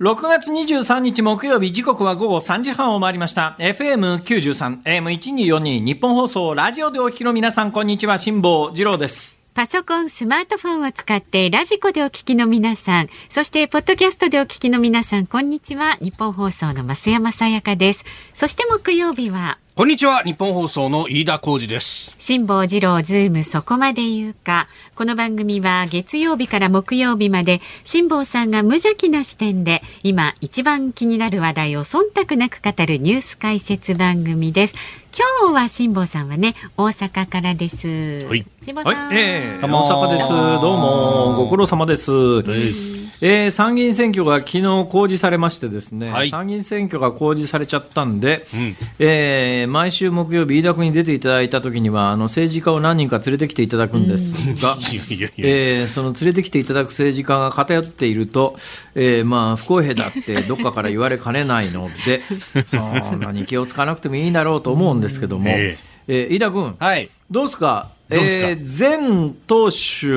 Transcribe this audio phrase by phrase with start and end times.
[0.00, 15.98] 6月23日木曜日時刻は午後3時半を回りました FM93 AM1242 ニッポン放送ラジオでお聞きの皆さんこんにちは辛坊治郎ですパソコン、スマートフォンを使ってラジコでお聞きの皆さん、そしてポッドキャストでお聞きの皆さん、こんにちは。
[16.00, 18.04] ニッポン放送の増山さやかです。
[18.32, 20.20] そして木曜日は、こんにちは。
[20.24, 22.14] ニッポン放送の飯田浩司です。
[22.18, 24.68] 辛坊治郎ズームそこまで言うか。
[24.94, 34.74] この番組は月曜日から木曜日まで辛坊さんが無邪気な視点で今一番気になる話題を忖度なく語るニュース解説番組です。
[35.12, 38.26] 今日は辛坊さんはね大阪からです。
[38.26, 38.46] はい。
[38.62, 40.28] 辛坊さん、はい、えー、大阪です。
[40.28, 41.34] どうも。
[41.34, 42.10] ご苦労様です。
[43.22, 54.78] えー、参議院選挙が昨日公示されましてですね、はい、参議院選挙が公示されちゃったんで、うん、えー、毎週木曜日飯田君に出ていただいた時にはあの政治家を何人か連れてきていただくんですが、
[55.36, 58.56] えー、その連れてきていただく政治家が偏っていると、
[58.94, 62.22] えー、まあ不公平だってどっかから言われかねないので
[62.64, 67.90] そんなに気をつかなくてもいいだろうと思うんですけども、えー、飯田君、はい、どうですか？
[68.12, 70.08] えー、全投手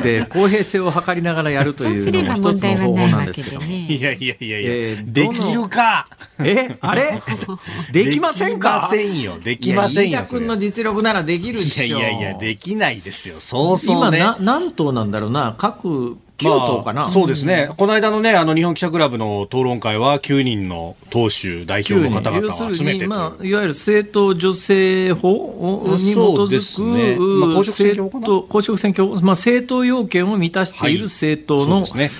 [0.00, 6.06] で公平性を図りながらやるというのも一つの方法なんですけど、いやいやいやいや、えー、できるか？
[6.38, 6.76] え？
[6.80, 7.20] あれ？
[7.92, 8.88] できませんか？
[8.92, 9.38] できませんよ。
[9.42, 10.24] できませんよ。
[10.30, 11.98] 君の実力ならできるでしょ。
[11.98, 13.40] いやいやできないですよ。
[13.40, 14.18] そうそうね。
[14.18, 15.56] 今な何頭なんだろうな。
[15.58, 27.16] 各9頭かな、まあ、そうですね、この間のね、あの日本記者クラブの討論会は、9人の党首代表の方々を集めてまあ、いわゆる政党助成法に基づく、ね。
[27.18, 32.10] まあ、公職選挙公職選挙、まあ、政党要件を満たしている政党の、はい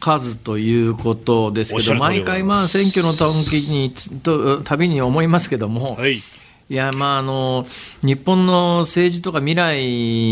[0.00, 6.22] 数ということですけど、毎回、まあ、選挙の時にとたびに思いますけども、はい、
[6.70, 7.66] いや、まあ、あの、
[8.02, 9.78] 日本の政治とか未来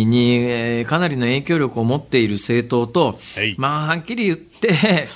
[0.04, 5.08] に、えー、かなりの影響力を持っている政党と、はい、まあ、はっきり言って、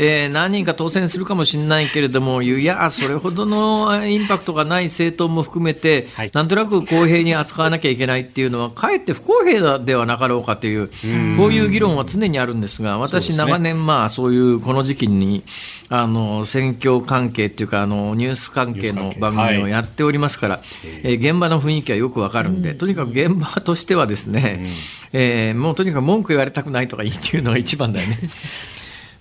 [0.00, 10.88] えー、何人か当選するかもしれないけれども、いや、それほどのインパクトがない政党も含めて、はい、なんとなく公平に扱わなきゃいけないっていうのは、かえって不公平ではなかろうかという、
[11.36, 15.42] こういう議論は常にあるんですが、私、長年、まあ、そういうこの時期に、
[15.90, 20.64] あの選挙関係っていうかあの、ニュース関係の番組をやっておりますから、はい、
[21.02, 24.70] えー、現場の雰囲気はよくわかるんで、とにかく現場としてはですね、
[25.12, 28.18] えー、もうとにかく文句言われたくないとかいいっていうのが一番だよね。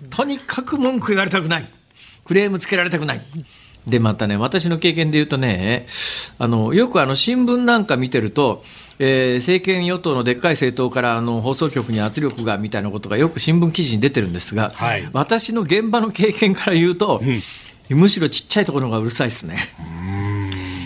[0.09, 1.69] とにかく文句言われたくない。
[2.25, 3.21] クレームつけられたくない。
[3.85, 5.87] で、またね、私の経験で言うとね、
[6.39, 8.63] あの、よくあの、新聞なんか見てると、
[8.99, 17.21] えー、政権与党のでっかい政党からあの放送局に圧力がみたいなことがよく新聞記事に出てるんですが、はい、私の現場の経験から言うと、
[17.89, 19.57] うん、むしろちっちゃいところがうるさいですね。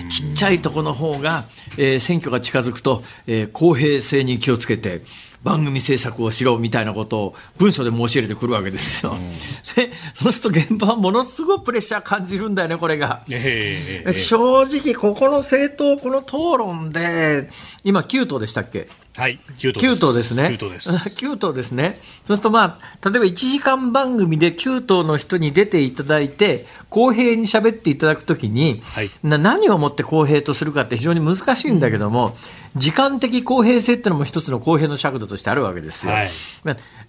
[0.09, 1.45] ちっちゃいところの方が、
[1.77, 5.01] えー、選挙が近づくと、えー、公平性に気をつけて、
[5.43, 9.13] 番組制作をしろみたいなことを文書で申し入れてくるわけですよ。
[9.13, 9.29] うん、
[9.75, 13.23] でそうすると現場はものすごいプレッシャー感じるんだよね、これが。
[13.29, 17.49] えー、正直、ここの政党、この討論で、
[17.83, 18.87] 今、9党でしたっけ？
[19.17, 20.43] はい、9頭頭ですね。
[20.43, 20.89] 9頭です。
[21.19, 21.99] 9頭ですね。
[22.25, 32.35] そうするとまあ、例えば1時間番組で9頭の人に出ていただいて、公平に喋っていただくときに、はい、な何をもって公平とするかって非常に難しいんだけども、
[32.73, 36.13] うん、時間的公平性っていうのも一つの公平の尺度としてあるわけですよ。
[36.13, 36.29] はい、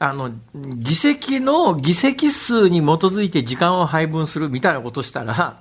[0.00, 5.60] あの、議席の議席数に基づいて時間を配分するみたいなことしたら、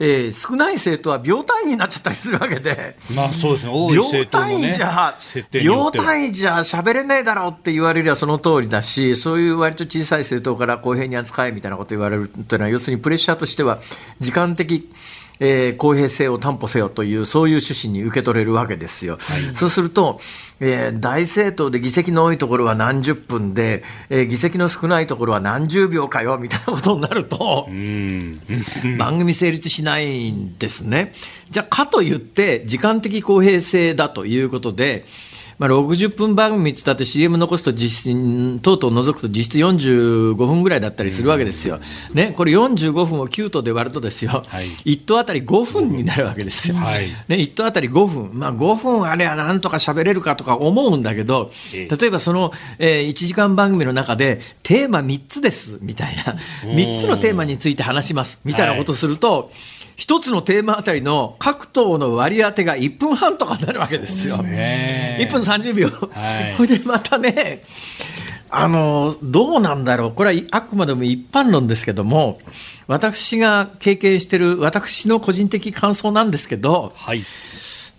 [0.00, 5.18] えー、少ない政党は秒単位になっちゃったりするわけで、まあそうですね、多い政党の、ね、秒単位じゃ、
[5.64, 13.80] 秒単位じゃ喋れないだろうって言われりゃその通りだし、そういう割と小さい政党から公平に扱えみたいなこと言われるというのは、要するにプレッシャーとしては、
[14.20, 14.88] 時間的、
[15.40, 19.14] えー、公平性を担保せよという、そういう趣旨に受け取れるわけですよ。
[19.14, 20.20] はい、そうすると、
[20.60, 27.68] えー、大政党で議席の多いところは何十分で、えー、議席の少ないところは何十秒かよみたいなことになると、
[28.98, 31.14] 番組成立しないんですね。
[31.50, 35.06] じゃあ、かといって、時間的公平性だということで、
[35.58, 41.80] まあ、60分番組ってったって CM 残すと実質、等々除くと実質45分ぐらいだったりするわけですよ。
[42.12, 46.76] ね、これ45分を9頭で割るとですよ、はい、1頭あたり5分になるわけですよ。
[46.76, 48.30] はい、ね、1頭あたり5分。
[48.34, 56.36] まあ5分あれはなんとか喋れるかとか思うんだけど、例えばその、えー、1時間番組の中でテーマ3つですみたいな、
[56.72, 64.36] 3つのテーマについて話しますみたいなことすると、はい一つのテーマあたりの各党の割り当てが1分半とかになるわけですよ。
[64.36, 65.88] すね、1分30秒。
[65.88, 67.64] はい、それでまたね、
[68.48, 70.12] あの、どうなんだろう。
[70.12, 72.38] これはあくまでも一般論ですけども、
[72.86, 77.24] 私が経験している私の個人的感想なんですけど、はい、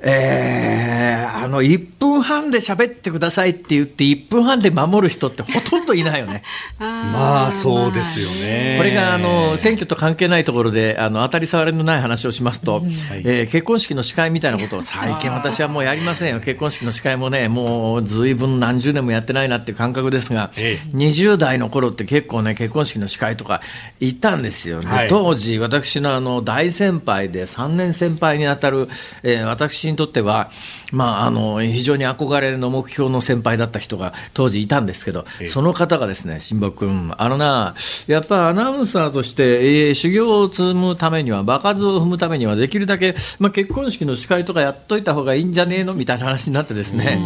[0.02, 6.44] えー、あの1分半で喋ってくださいって言って1分半で守る人ってほとんどいないよね。
[6.80, 8.76] まあそうですよね。
[8.78, 12.82] これがあの選挙と関係ないところであの当たり障りのない話をしますと、
[13.12, 23.62] えー、結婚式の司会みたいなことを最近私はもうやりませんよ 結婚式の司会もねもうずいぶん何十年もやってないなっていう感覚ですが、ええ、20代の頃って結構ね結婚式の司会とか
[24.00, 24.80] 行ったんですよ。
[24.80, 28.88] で当時私のあの大先輩で3年先輩にあたる、
[29.24, 30.52] えー、私にとっては、
[30.92, 37.76] まあ、あの非常に憧れの目標の先輩だった人が当時いたんですけど、その方がですね、辛坊君、あのな、
[38.08, 45.94] やっぱアナウンサーとして、えー、修行を積むためには、場数を踏むためには、できるだけ、まあ、結婚式の司会とかやっといた方がいいんじゃねえの？
[45.94, 47.22] みたいな話になってですね、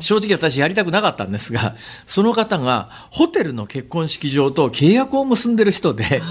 [0.00, 1.74] 正直私、やりたくなかったんですが、
[2.06, 6.22] その方がホテルの結婚式場と契約を結んでる人で、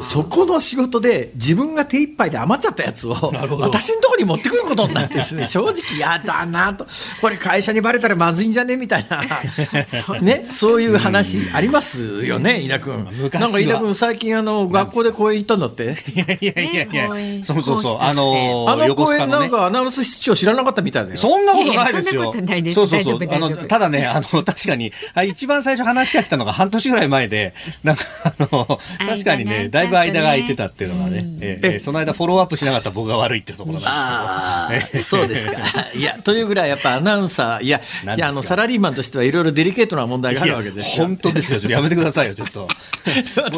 [0.00, 3.14] そこの仕事で自分が手一杯で余っちゃったやつを、
[3.60, 6.86] 私のところに持ってくることになですね、正直嫌だなと、
[7.20, 8.76] これ会社にばれたらまずいんじゃね？
[8.76, 9.22] みたいな、
[10.20, 13.04] ね、そういう話ありますよね、飯田君。
[13.32, 15.96] なんか飯田君、最近あの、学校で講演行ったんだって？
[16.14, 21.16] いやいやいやいや、そうそうそう、あのあの講演なんかアナウンス室長知らなかったみたいだよ。
[21.16, 22.32] そんなことないですよ。
[22.74, 23.18] そうそうそう。
[23.30, 24.92] あの、ただね、あの、確かに、
[25.26, 34.93] 一番最初話が来たのが半年ぐらい前で、なんか、あの、確かにね、だいぶ間が空いてたっていうのがね、えその間フォローアップしなかった僕が悪いっていうところなんですけど。
[35.02, 35.52] そうですか。
[35.94, 37.80] いや、というぐらいやっぱアナウンサー、いや、
[38.16, 41.60] いや、あの、サラリーマンとしてはいろいろデリケートな問題があるわけです本当ですよ。
[41.60, 42.60] ちょっとやめてくださいよ、ちょっと。
[42.60, 42.68] も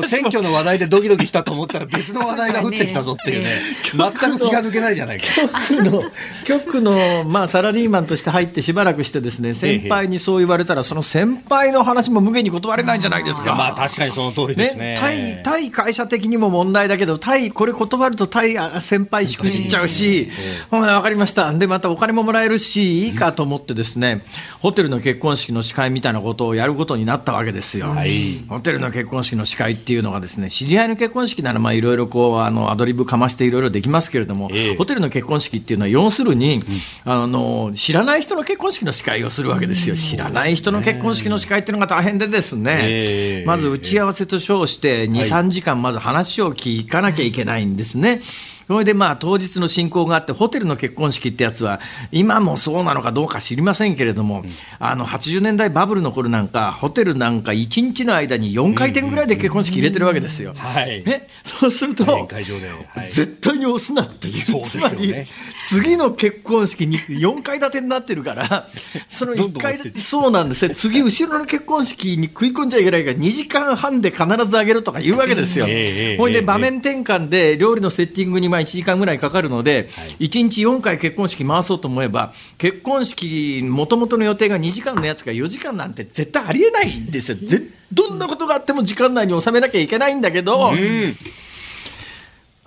[0.01, 3.51] う 選挙の話題でドキドキしたと思ったら別の話題が降ってきたぞっていうね、
[3.93, 5.27] 全く気が抜けないじゃないか。
[5.69, 6.05] 局の、
[6.45, 13.55] 局の、まあ、サラリーマンとして入ってしばらくしてですね、先輩にそう言われたら、その先輩の話も無限に断れないんじゃないですか。
[13.55, 14.95] まあ、確かにその通りですね。
[14.95, 20.31] ね対、対会社的にも問題だけど、対、これ断ると対先輩しくじっちゃうし、
[20.71, 21.53] わ、うん、かりました。
[21.53, 24.25] で、またお金ももらえるし、いいかと思ってですね、
[24.61, 27.89] ホテルの結婚式の司会みたいなことをやることになったわけですよ。
[27.89, 36.63] はい、ホテルの結婚式の司会っていうのがですね、知り合いの結婚式なら、まあ、いろいろこう、あの、アドリブかましていろいろできますけれども、えー、ホテルの結婚式っていうのは、要するに、
[37.05, 39.97] うん、あの、知らない人の結婚式の司会をするわけですよ。
[39.97, 48.23] 知らない人の結婚式の司会っていうのが大変でですね、えー、まず打ち合わせと称して、2、3時間まず話を聞かなきゃいけないんですね。
[48.69, 51.81] それでまあ当日の進行があって、ホテルの結婚式ってやつは、
[52.11, 60.53] 今もそうなのかどうか知りませんけれども、うん、あの80年代バブルの頃なんか、ホテルなんか1日の間に4回転ぐらいで結婚式入れてるわけですよ。
[60.53, 65.29] ね、そうすると、はい、絶対に押すなっていう、つまり、ね、
[65.69, 68.69] 次の結婚式に4階建てになってるから、
[69.07, 75.67] その1回、そうなんですね、次、後ろの結婚式に食い込んじゃいけないから2時間半で必ずあげるとか言うわけですよ。
[76.19, 87.39] ほいで場面転換で料理のセッティングにまあ1時間ぐらいかかるので、はい、1日4回結婚式回そうと思えば、結婚式、もともとの予定が2時間のやつが4時間なんて絶対ありえないんですよ。
[87.93, 91.17] どんなことがあっても時間内に収めなきゃいけないんだけど、うん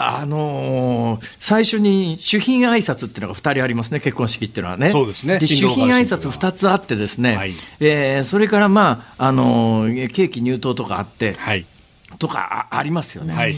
[0.01, 4.91] あのー、最初に主賓挨拶っていうのが2人ありますね、結婚式っていうのはね。
[4.91, 5.39] そうですね。
[5.39, 11.65] で主賓挨拶2つあってですね、はい、えー、それからまあ、あのー、ケーキ入刀とかあって、はい、
[12.17, 13.33] とかありますよね。
[13.33, 13.55] はい、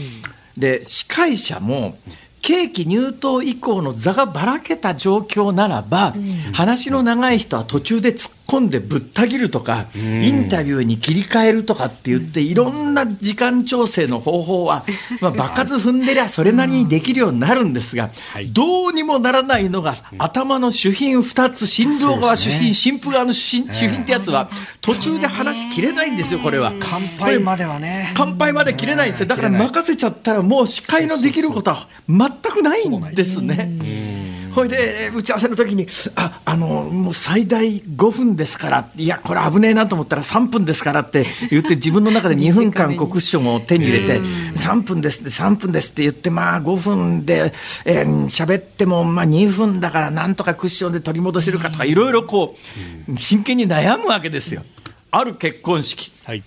[0.56, 1.96] で、司会者も、
[2.42, 14.84] 刑期入党以降の座がばらけた状況ならば、うん、話の長い人は途中で突っ込んでぶった切るとか、うん、インタビューに切り替えるとかって言って、いろんな時間調整の方法は、
[15.20, 18.10] まあ、場数踏んでりゃそれなりにできるようになるんですが、
[18.52, 24.50] どうにもならないのが、頭の主賓2つ、新郎側主賓、新婦側の主賓主賓ってやつは、
[24.80, 26.72] 途中で話切れないんですよ、これは。
[26.80, 27.38] 乾杯。
[27.38, 28.12] まではね。
[28.14, 29.26] 乾杯まで切れないんですよ。
[29.26, 34.21] だから任せちゃったら、もう司会のできることは全くないんですね。
[34.54, 47.52] ほいで打ち合わせの時にああのもう最大5分ですからいやこれ危ねえなと思ったら3分ですからって言って自分の中で2分間こうクッションを手に入れて3分です3分ですって言ってまあ5分で
[47.84, 52.56] えー、喋ってもまあ2分だからなんとかクッションで取り戻せるかとかいろいろこ
[53.08, 54.62] う真剣に悩むわけですよ。
[55.10, 56.42] ある結婚式、はい、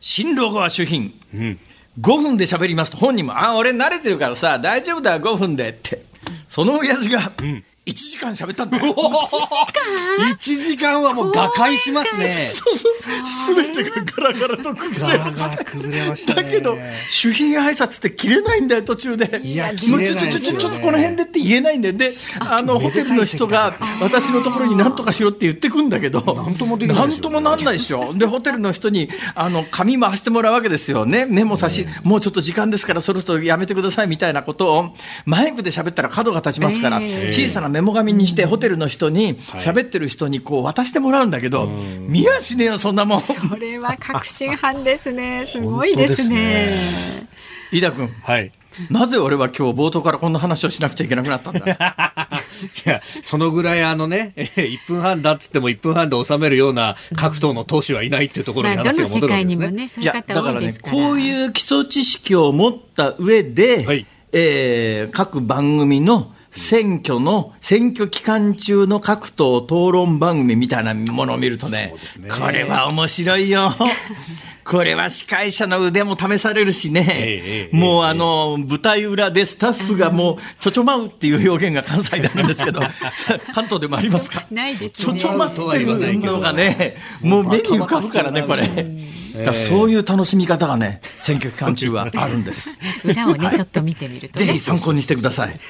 [0.00, 1.58] 新郎側主賓、うん。
[2.00, 6.04] 5分で喋りますと本人も「あ俺慣れてるからさ大丈夫だ5分で」って
[6.46, 7.64] その親父が、うん。
[7.88, 8.92] 1時間喋ったんだよ。
[8.94, 9.36] 1時
[9.72, 12.52] 間 ?1 時間はもう瓦解しますね。
[12.52, 12.92] そうそう。
[12.92, 15.64] すべてがガラガラと崩れました。
[15.64, 16.76] 崩れました、ね、だけど、
[17.08, 19.40] 主賓挨拶って切れないんだよ、途中で。
[19.42, 21.94] いや、もうちょ、ちょ、ちょ、ちょっとこの辺でって言えないんだよ。
[21.96, 27.08] で、あの、ホテルの人が、私のところに何とかしろって言ってくんだけど、なんともできない。
[27.08, 28.12] なんともなんないでしょ。
[28.12, 31.24] で、ホテルの人に、あの、紙回してもらうわけですよね。
[31.26, 41.68] メモ差し、もうちょっと時間ですから、そろそろやめてくださいみたいなことを、マイクで喋ったら角が立ちますから、小さなメメモ紙にして、ホテルの人に、喋ってる人にこう渡してもらうんだけど、
[42.08, 43.20] 見やしねえよ、そんなもん。
[43.20, 45.46] それは確信犯ですね。
[45.46, 46.70] すごいですね。
[47.70, 48.12] 飯田君。
[48.24, 48.50] はい。
[48.90, 51.66] なぜ俺は今日冒頭からこんな話をしなくちゃいけなくなったんだ？
[51.70, 59.70] いや、そのぐらいあのね、 1分半だっつっても1分半で収めるような各党の党首はいないっていうところに話が戻るわけですね。
[59.70, 73.74] ねいや、だからね、こういう基礎知識を持った上で、はい、えー、各番組の選挙の、選挙期間中の各党討論番組みたいなものを見るとね、ねこれは面白いよ。
[74.68, 82.80] これは司会者の腕も試されるしね、もうあの、舞台裏でスタッフがもう、ちょちょまうっていう表現が関西であるんですけど、
[83.54, 84.44] 関東でもありますか？
[84.50, 88.68] ないです、ね、ちょちょまってるのがね、もう目に浮かぶからね、これ。
[89.44, 92.76] だそういう楽しみ方がね、選挙期間中はあるんです。
[93.04, 95.60] 裏をね、ちょっと見てみると、ぜひ参考にしてください。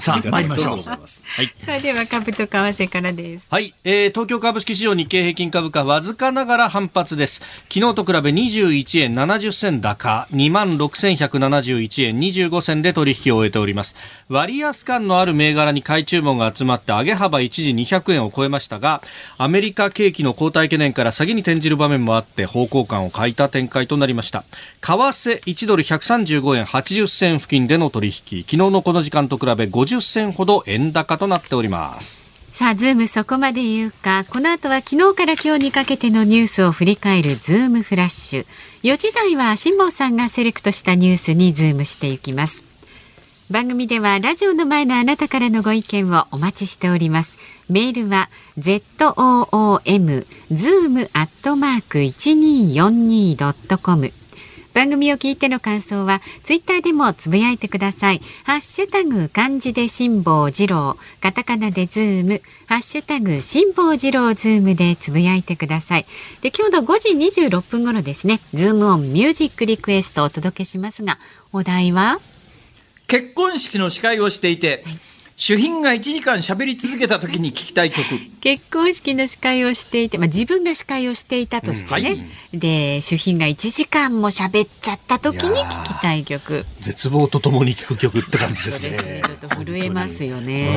[0.00, 0.82] さあ、参りましょう。
[0.82, 0.98] は
[1.42, 1.52] い。
[1.64, 3.48] それでは株と為替からです。
[3.50, 7.42] はい、えー、東京株式市場日経平均株価わずかながら反発です。
[7.72, 13.96] 昨日と比べ21円70銭高、2万6171円25銭で取引を終えております。
[14.28, 19.02] 割安感のある銘柄に買い注文が集まって上げ幅一時200円を超えましたが、
[19.38, 24.44] アメリカ景気の後退懸念から下げに転じる場面もあって方向感を欠いた展開となりました。
[24.80, 28.42] 為替1ドル135円80銭付近での取引。
[28.42, 32.25] 昨日のこの時間と比べ50銭ほど円高となっております。
[32.56, 38.46] さあ、ズームそこまで言うか、この後は昨日から今日にかけてのニュースを振り返るズームフラッシュ。
[38.82, 42.64] 4時台は辛坊さんがセレクトしたニュースにズームしていきます。
[43.50, 47.38] 番組ではラジオの前のあなたからのご意見をお待ちしております。
[47.68, 54.14] メールは zoom zoom アットマーク一二四二ドットコム
[54.76, 58.20] 番組を聞いての感想はツイッターでもつぶやいてください。
[58.44, 66.06] ハッシュタグ漢字で辛坊治郎、カタカナでズーム、ハッシュタグ辛坊治郎ズームでつぶやいてください。
[66.42, 71.18] で、今日の5時26分頃ですね、ズームオンミュージックリクエストをお届けしますが、
[71.54, 72.20] お題は？
[73.06, 74.98] 結婚式の司会をしていて、はい
[75.38, 78.04] 主賓が1時間喋り続けた時に聞きたい曲。
[78.40, 82.24] 結婚式の司会をしていて、まあ、自分が司会をしていたとしてね、うんは
[82.54, 86.64] い、で主賓が1時間も喋っちゃった時に聞きたい曲。
[86.80, 88.90] 絶望とともに聞く曲って感じですね。
[88.92, 89.22] ね。
[89.26, 90.70] ちょっと震えますよね。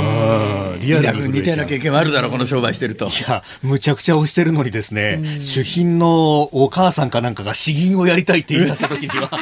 [0.82, 3.06] リアルに似たような経験はあるだろうこの商売してると。
[3.06, 9.34] いやむちゃくちゃ押してるのにですね、うん、主賓のお母さんかなんかが詩吟をやりたいって言い出した時には う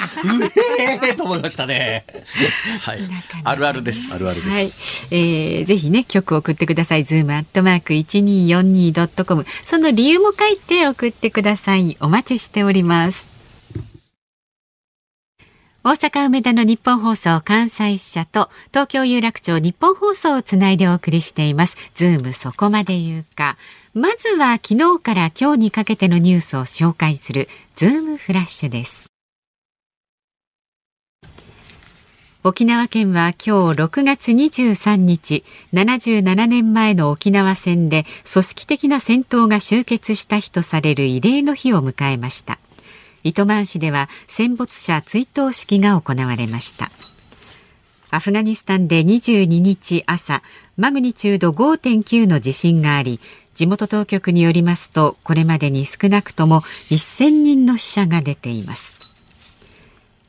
[0.80, 2.06] えーと思いましたね。
[2.82, 3.00] はい。
[3.44, 4.14] あるあるです。
[4.14, 7.04] あるあるです、はいえー、ぜひね曲を送ってください。
[7.04, 9.46] ズームアットマーク一二四二ドットコム。
[9.64, 11.98] その理由も書いて送ってください。
[12.00, 13.28] お待ちしております。
[15.84, 21.78] 大阪梅田のニッポン放送関西支社と東京有楽町ニッポン放送をつないでお送りしています。
[21.96, 23.56] ズームそこまで言うか。
[23.94, 27.48] まずは昨日から今日にかけてのニュースを紹介する
[27.78, 29.08] ズームフラッシュです。
[32.48, 42.58] 沖縄県は今日6月23日77年前の沖縄戦で組織的な戦闘が終結した日とされる慰霊の日を迎えました。
[43.26, 46.90] 糸満市では戦没者追悼式が行われました。
[48.12, 50.42] アフガニスタンで22日朝
[50.78, 53.20] マグニチュード5.9の地震があり
[53.56, 59.07] 地元当局によりますとこれまでに少なくとも1000人の死者が出ています。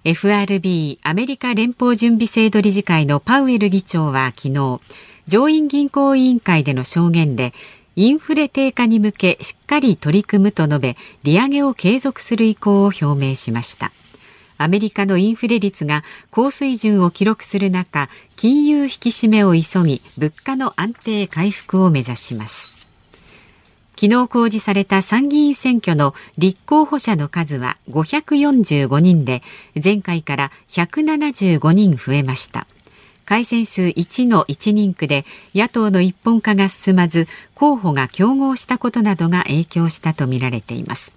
[0.08, 4.80] FRB アメリカ連邦準備制度理事会のパウエル議長は昨日
[5.26, 7.52] 上院銀行委員会での証言で
[7.94, 13.92] インフレ低下に向けしっかり取り組むと述べ利上げを継続する意向を表明しました。
[14.56, 22.77] アメリカのインフレ率が高水準を記録する中金融引き締めを急ぎ物価の安定回復を目指します。
[24.00, 29.42] 昨日公示された参議院選挙の立候補者の数は545人で
[29.82, 32.68] 前回から175人増えました。
[33.24, 37.26] 改選数1の1人区で野党の一本化が進まず
[37.56, 41.12] 候補が競合したことなどが影響したとみられています。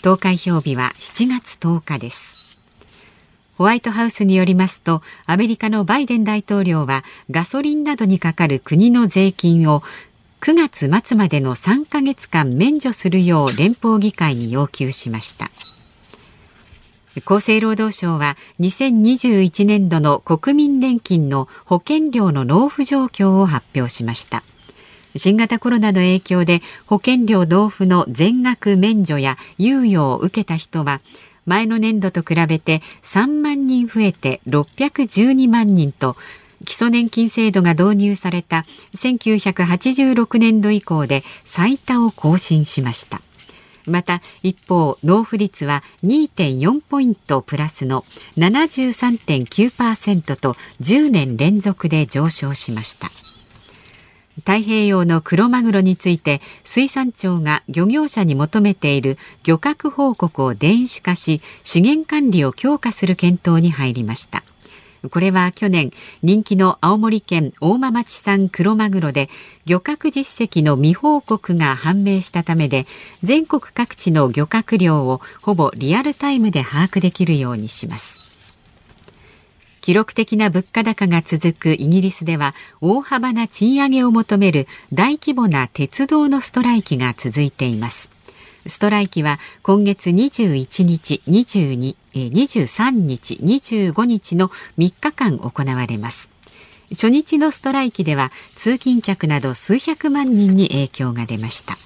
[0.00, 2.38] 投開票日は7月10日です。
[3.58, 9.82] ホワイトハウスによりますとアメリカのバイデン大統領はガソリンなどにかかる国の税金を
[10.44, 15.50] 9月末までの3ヶ月間免除するよう連邦議会に要求しました。
[17.24, 24.42] 厚生労働省は2021年度の国民年金の保険料の納付状況を発表しました。
[25.16, 31.00] 新型コロナの影響で保険料納付の全額免除や猶予を受けた人は
[31.46, 36.16] 前の年度と比べて3万人増えて612万人と
[36.64, 43.20] 基礎年金制度が導入された1986年度以降で最多を更新しました。
[43.86, 48.04] また一方納付率は2.4ポイントプラスの
[48.36, 53.10] 73.9%と10年連続で上昇しました。
[54.36, 64.43] 太平洋のクロマグロについて水産庁が漁業者に求めている漁獲報告を電子化し資源管理を強化する検討に入りました。
[65.10, 65.90] これは去年
[66.22, 69.28] 人気の青森県大間町産クロマグロで
[69.66, 72.86] 漁獲実績の未報告が判明したためで
[73.22, 78.24] 全国各地の漁獲量をほぼリアルタイムで把握できるようにします。
[79.84, 88.08] 記録的な物価高が続くイギリスでは大幅な賃上げを求める大規模な鉄道のストライキが続いています。
[88.66, 96.30] ストライキは今月21日、22、23日、25日の3日間行われます。
[96.90, 101.76] 初日のストライキでは通勤客など数百万人に影響が出ました。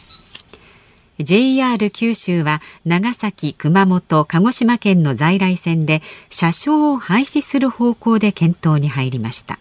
[1.18, 9.58] JR 九州は長崎、熊本、鹿児島県の在来線で車掌を廃止する方向で検討に入りました。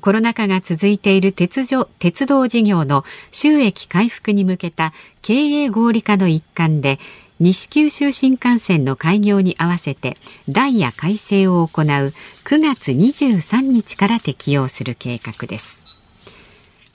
[0.00, 1.66] コロナ禍が続いている鉄
[1.98, 6.98] 鉄道事業の収益回復に向けた経営合理化の一環で
[7.42, 10.16] 西九州新幹線の開業に合わせて
[10.48, 15.82] ダイヤ改正を行う9月23日から適用する計画です。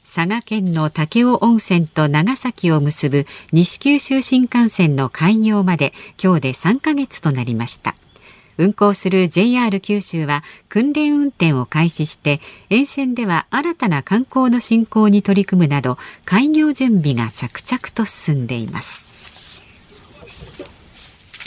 [0.06, 5.92] 佐賀県の武雄温泉と長崎を結ぶ西九州新幹線の開業まで
[6.24, 7.94] 今日で3ヶ月となりました。
[8.58, 12.40] 運行する JR 九州は訓練運転を開始して
[12.70, 19.07] 沿線では新たな観光の振興に取り組むなど開業準備が着々と進んでいます。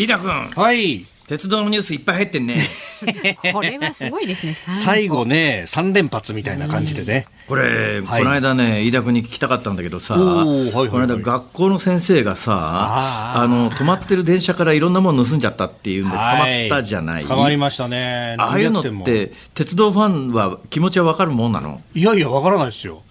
[0.00, 0.30] 飯田君。
[0.56, 1.04] はい。
[1.26, 2.56] 鉄道のニュースいっぱい入ってんね。
[3.52, 4.54] これはすごいですね。
[4.72, 18.36] 最後ね3連発みたいな感じでね、これ、はい、この間ね飯田君に聞きたかったんだけどさ、はいはい、この間学校の先生がさあの止まってる電車からいろんなもの盗んじゃったっていうんで捕まったじゃない、捕まりましたね。
[18.38, 21.80] ああいうのって鉄道ファンは気持ちは分かるもんなの？
[21.94, 23.02] いやいや分からないですよ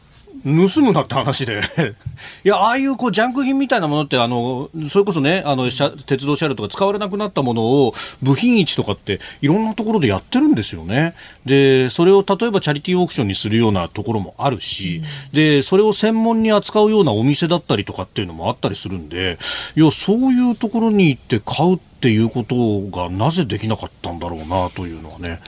[0.43, 1.61] 盗むなって話で
[2.43, 5.69] いや、ああいうこうジャンク品みたいなものって、あの、それこそね、あの、
[6.05, 11.13] 鉄道車両とか使われなくなったものを、部品市とかって、いろんなところでやってるんですよね。
[11.45, 19.37] で、それを例えばチャリティーオークションにするようなところもあるし、うん、で、それを専門に扱うようなお店だったりとかっていうのもあったりするんで、
[19.75, 25.39] いや、そういうところに行って買うっていうことがなぜできなかったんだろうなというのはね。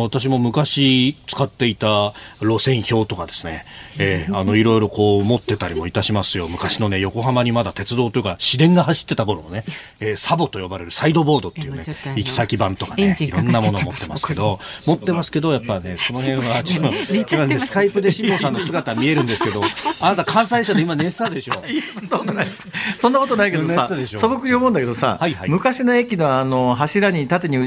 [0.00, 3.64] 私も昔使っていた路線表とかですね、
[3.98, 6.48] えー、あのいろいろこう持ってたりもいたしますよ。
[6.48, 9.64] 昔のね横浜にまだ鉄道というか市電が走ってた頃のね、
[10.00, 11.82] えー、サボと呼ばれるサイドボードっていうね
[12.16, 16.94] 行き先版とかねいろんなもの持ってますけど持ってますけどやっぱねその辺はちょっと
[17.34, 17.58] 今ね。
[17.58, 19.62] スカイプで辛坊さんの姿見えるんですけど
[20.00, 21.54] あなた関西車で今寝てたでしょ。
[21.94, 22.68] そんなことないです。
[22.98, 27.58] そんなことないけどさ素朴に思うんだけどさ、はいはい、昔の駅のあの柱に縦に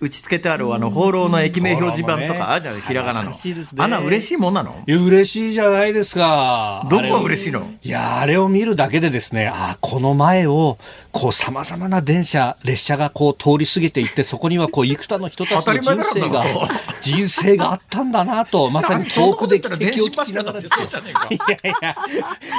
[0.00, 2.80] 打ち付けてあるあの放浪の駅名表示板とかあるじゃない？
[2.80, 3.32] ひらがなの、
[3.78, 4.82] あんな嬉しいもんなの？
[4.86, 6.86] いや嬉しいじゃないですか。
[6.90, 7.70] どこが嬉しいの？
[7.82, 10.78] いやあれを見るだけでですねあこの前を
[11.12, 16.44] こうさまざまな電車列車がこう通り過ぎていってそこにはこう幾多の人たちの人生が
[17.00, 21.96] 人生があったんだなとまさに遠くで汽笛を聞きながらいやいや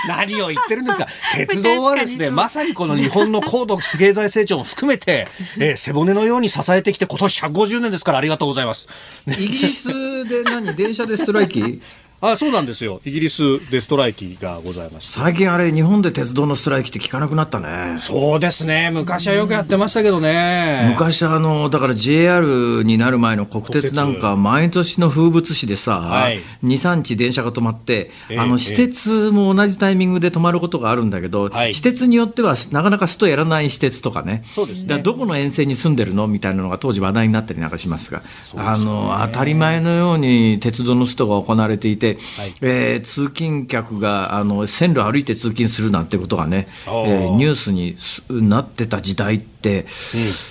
[0.07, 1.07] 何を言ってるんですか。
[1.33, 8.89] 鉄道はですねまさにこの日本の高度経済成長も含めて、えー、背骨のように支えてきて今年150年ですからありがとうございます。
[9.27, 10.75] イギリスで何？
[10.75, 11.81] 電車でストライキ？
[12.23, 13.01] あそうなんですよ。
[13.03, 17.97] イギリスでストライキがございまし最近あれ日本で鉄道のストライキって聞かなくなったね。
[17.99, 18.91] そうですね。
[18.91, 20.87] 昔はよくやってましたけどね。
[20.91, 34.43] 昔あのだから JR になる前の国鉄なんか毎年の風物詩でさ、はい、23日電車が止まって、えー、あの私鉄も同じタイミングで止まることがあるんだけど、はい、私鉄によってはなかなかストやらない私鉄とかね。
[34.53, 34.99] そうですね。
[34.99, 38.25] どこの沿線に住んでるのみたいなのが当時話題になったりなんかしますが、ね、
[38.57, 47.97] あの当たり前のように鉄道のストが行われていてはい、えー、通勤客があの線路歩いて通勤するなんてことがね、えー、ニュースに
[48.29, 49.85] なってた時代って、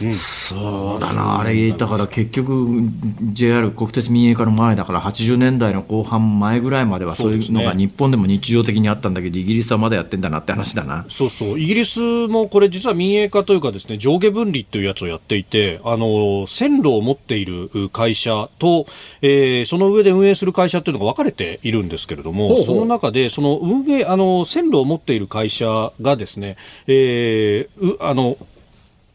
[0.02, 2.82] うんうん、そうだな、あれ、だから結局、
[3.22, 11.06] JR 国鉄民営化の前だから、80年代の後半前ぐらいまでは、そういうのが日本でも日常的にあったんだけど、イギリスはまだやってんだなって話だな。
[11.08, 18.86] そうそう、イギリスもこれ、実は民営化というか、ですね上下分離というやつをやっていて、あの線路を持っている会社と、
[19.22, 22.66] えー、その上で運営する会社というのが分かれているんですけれども、ほうほう。
[22.66, 28.36] その中で、その運営あの線路を持っている会社がですね、えー、あの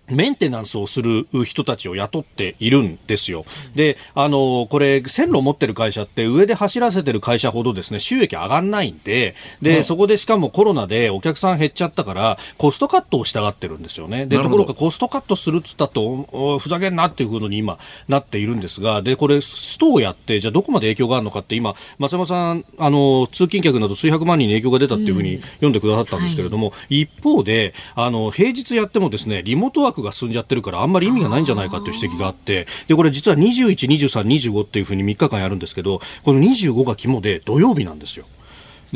[0.10, 3.46] メンテナンスをする人たちを雇っているんですよ。
[3.76, 14.26] で、あの、これ、線路を持ってる会社って上で走らせてる会社ほどですね、収益上がんないんで、で、そこでしかもコロナでお客さん減っちゃったから、コストカットをしたがってるんですよね。
[14.26, 38.26] で、ところがコストカットするっつったと、ふざけんなっていうことに今なっているんですが、で、これ、ストをやって、じゃあどこまで影響があるのかって今、松山さん、あの、通勤客など数百万人に影響が出たっていうふうに読んでくださったんですけれども、うんはい、一方で、あの、平日やってもですね、リモートワが進んじゃってるから、あんまり意味がないんじゃないかという指摘があって、で、これ実は21、23、25っていうふうに3日間やるんですけど、この25が肝で土曜日なんですよ。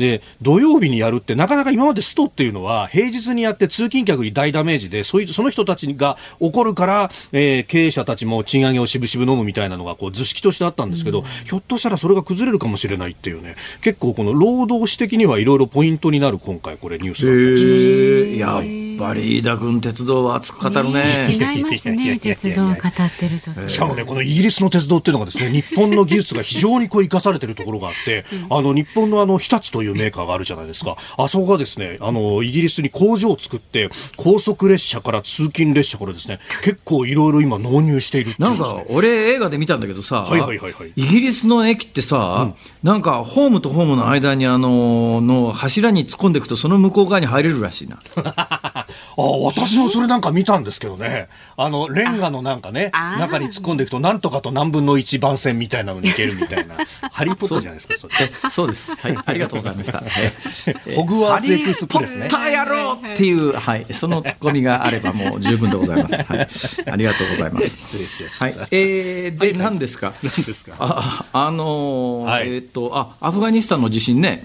[0.00, 18.89] で土曜日にやるってなかなか今までストっていうのは平日にやって通勤客に大ダメージでそういうその人たちが起こるから、えー、経営者たちも賃上げをしぶしぶ飲むみたいなのがこう図式としてあったんですけど、うん、ひょっとしたらそれが崩れるかもしれないっていうね結構この労働史的にはいろいろポイントになる今回これニュースだったりします。
[19.00, 21.26] ぱり飯田君鉄道は熱く語るね。
[21.30, 22.76] 違いますね鉄道を語っ
[23.18, 23.68] てると。
[23.68, 30.96] しかもねこのイギリスの鉄道っていうのがですね日本の技術が非常にこう生かされてるところがあって、あの日本のあの日立というメーカーがあるじゃないですか。
[31.16, 48.00] あそこがですね、あの、イギリスに工場を作って、高速列車から通勤列車からですね、結構いろいろ今納入しているい、ね、なんか、俺映画で見たんだけどさ、はいはいはいはい、イギリスの駅ってさ、うん、なんかホームとホームの間にあの、の柱に突っ込んでいくとその向こう側に入れるらしいな。
[49.16, 51.28] あ私もそれなんか見たんですけどね。
[51.56, 56.76] あの、レンガのなんかね、中に突っ込んでいくと、なんとかと何分の一番線みたいなのに行けるみたいな。
[57.12, 58.50] ハリーポッターじゃないですか、それ。
[58.50, 58.94] そうです。
[58.94, 59.18] はい。
[59.26, 60.02] ありがとうございました。
[60.96, 62.28] ホグワーツエクスプレスね。
[62.30, 66.14] ポッター野郎っていう、はい、そのツッコミがあればもう十分でございます。
[66.14, 67.68] はい、ありがとうございます。
[67.70, 68.44] 失礼しました。
[68.46, 70.12] はい、えー、で、何ですか？
[70.22, 70.74] 何ですか？
[70.78, 74.44] あ、あのーはい、えっ、と、あ、アフガニスタンの地震ね。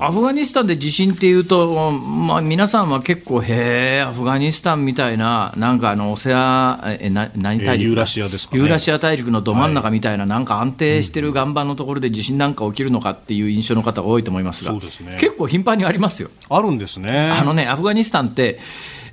[0.00, 14.70] アフガニスタンで地震っていうと、まあ、皆さんは結構、へえ、アフガニスタンみたいな、なんかあの、オセア、え、な、何大陸、ユーラシアですか、ね、ユーラシア大陸のど真ん中みたいな、はい、なんか安定してる岩盤のところで地震なんか起きるのかっていう印象の方が多いと思いますが。
[14.70, 15.16] そうですね。
[15.20, 16.30] 結構頻繁にありますよ。
[16.48, 17.30] あるんですね。
[17.30, 18.58] あのね、アフガニスタンって、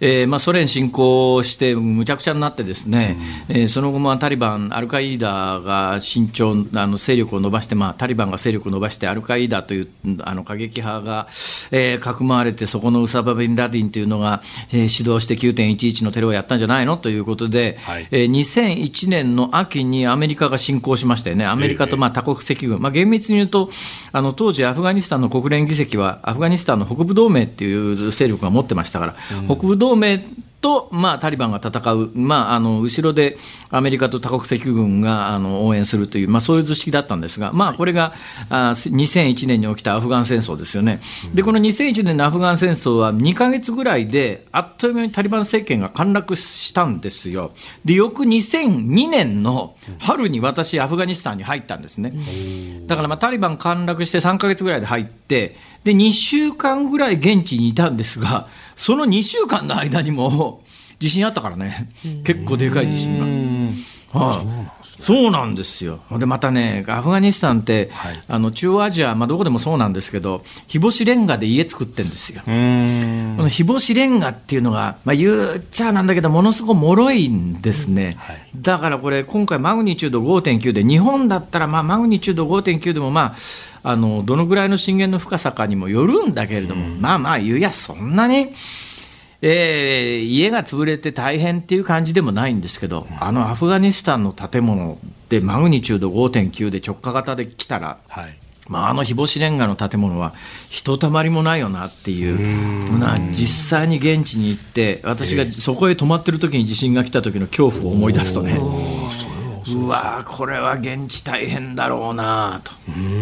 [0.01, 3.17] えーまあ、ソ連侵攻してむちゃくちゃになってですね、
[3.49, 9.87] うん、えー、その後もタリバン、アルカイーダが慎重あの勢力を伸ばして、まあ、タリバンが勢力を伸ばしてアルカイーダという
[10.21, 11.27] あの過激派が、
[11.71, 23.69] えー、かくまわれてそこのウサバ・ビンラディンというのが、えー、指導して9.11のテロをやったんじゃないのということで、はい、えー、2001年の秋にアメリカが侵攻しましたよね、アメリカとまあ多国籍軍、まあ、厳密に言うと
[24.11, 30.23] あの当時、アフガニスタンの国連議席はアフガニスタンの北部同盟っていう勢力が持ってましたから、うん、北部同盟
[30.61, 33.37] と、まあ、タリバンが戦う、まあ、あの後ろで
[33.69, 38.13] アメリカと多国籍軍があの応援するという、まあ、そういう図式だったんですが、まあ、これが
[38.49, 41.01] あ2001年に起きたアフガン戦争ですよね、
[41.33, 47.53] でこの2001年のアフガン戦争は2か月ぐらいで、あっという間にタリバン政権が陥落したんですよ、
[47.85, 52.13] で翌2002年の春に私、アフガニスタンに入ったんですね、
[52.87, 58.47] だからまあタリバン陥落して3か月ぐらいで入って、で2週間ぐらい現地にいたんですが、
[58.79, 60.63] その2週間の間にも
[60.99, 61.89] 地震あったからね、
[62.23, 63.25] 結構でかい地震が。
[64.11, 65.99] はい、そうなんですよ。
[66.11, 72.41] で、またね、アフガニスタンって、はい、あの、中央アジア、まあ、どこでもそうなんですけど、日干しレンガで家作ってるんですよ。
[72.45, 78.17] この日干しレンガっていうのが、まあ、言っちゃなんだけど、ものすごく脆いんですね。
[78.19, 83.35] はい、だからこれ、今回マグニチュード5.9で、日本だったら、まあ、マグニチュード5.9でも、まあ、
[83.81, 88.53] あのどのぐらいの震源の深さかにもよるんだけれども、うん、まあまあ言うやそんなに、
[89.41, 94.99] えー、家が潰れて大変っていう感じでもないんですけど、あのアフガニスタンの建物
[95.29, 98.37] でマグニチュード5.9で直下型で来たら、はい、
[98.69, 100.33] まあ、あの日干しレンガの建物は
[100.69, 108.59] ひとたまりもないよなっていうな実際に現地に行って私がそこへ泊まってる時に地震が来た時の恐怖を思い出すとね。
[109.71, 112.71] うわこれは現地大変だろうなと、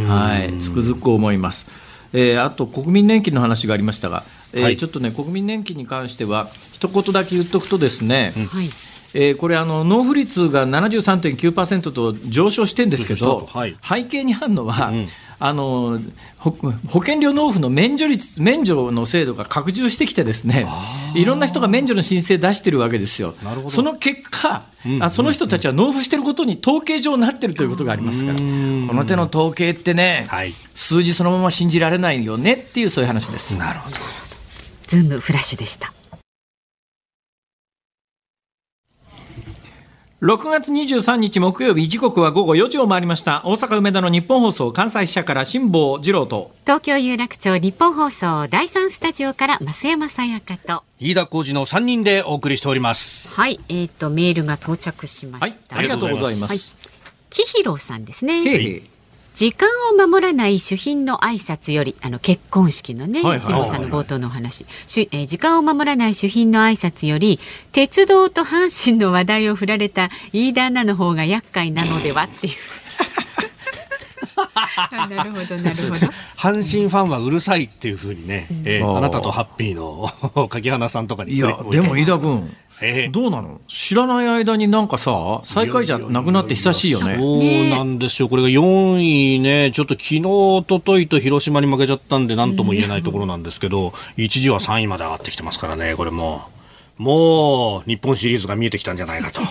[0.07, 1.65] はい、つくづく思います。
[2.13, 8.49] えー、あと国民年金の話がありましたが、えー、はい、ちょっとね国民年金に関しては一言だけ言っとくとですね、うん、
[9.13, 15.07] えー、これあの納付率が73.9%と上昇してるんですけど、はい、背景にあるのは、うん
[15.39, 15.99] あの
[16.39, 20.65] 保険料納付の免除率免除の制度が拡充してきてですね
[21.13, 23.35] いろんな人が免除の申請出してるわけですよ。
[23.69, 28.37] その結果、うんあその人たちは納付してることに統計上なってるということがありますから。
[28.37, 33.57] この手の統計ってね、はい、数字そのまま信じられないよねっていうそういう話です。
[33.57, 33.97] なるほど。
[34.87, 35.91] ズームフラッシュでした。
[40.19, 43.43] 6月23日木曜日時刻は午後4時を回りました。
[43.45, 46.55] 大阪梅田の日本放送関西支社から辛坊治郎と。
[46.63, 50.83] 東京有楽町日本放送第三スタジオから増山さやかと。
[50.99, 53.39] 飯田浩二の3人でお送りしております。
[53.39, 56.59] はいえっ、ー、とメールが到着しました、はい、ありがとうございます、はい、
[57.29, 58.41] 木弘さんですね。
[58.41, 58.83] へへ
[59.37, 64.69] 時間を守らない主賓の挨拶よりあの結婚式のね、はいはい、さんの冒頭のお話、は
[64.99, 67.39] い、えー、時間を守らない主賓の挨拶より
[67.71, 72.53] 鉄道と阪神の話題を振られた飯田アナの方が厄介なのではっていう。
[74.77, 76.07] なるほどなるほど。
[76.37, 80.09] 阪神ファンはうるさいっていうふうにね、うん、えー、あなたとハッピーの
[80.49, 83.59] 柿花さんとかにいやでも飯田君えー、どうなの？
[83.67, 87.15] 知らない間になんかさ最下位じゃなくなって久しいよね。
[87.15, 88.29] そうなんですよ。
[88.29, 96.41] これが4位ねちょっと昨日おとといと広島に負けちゃったんで何とも言えないところなんですけど、一時は3位まで上がってきてますからねこれも。
[96.97, 99.41] もう日本シリーズが見えてきたんじゃないかと。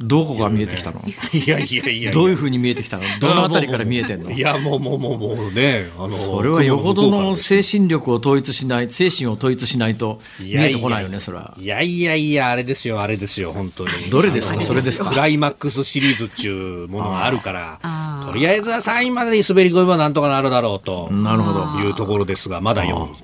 [0.00, 1.02] どこが見えてきたの？
[1.32, 3.04] いやいやいやどういうふうに見えてきたの？
[3.20, 4.30] どのあたりから見えてんの？
[4.30, 11.54] いやもうもうもうもうねあのそれはよほどの精神力を統一しない精神を統一しないと見えてこないよねそれは。
[11.58, 13.90] いやいやいやあれですよあれですよ本当に。
[14.10, 14.60] どれですか？
[14.60, 15.10] それですか？
[15.10, 17.80] クライマックスシリーズっちゅうものがあるから
[18.24, 21.58] とりあえずは3位までに滑り込めばなんとかなるだろうとなるほど。
[21.80, 23.16] いうところですがまだ4位、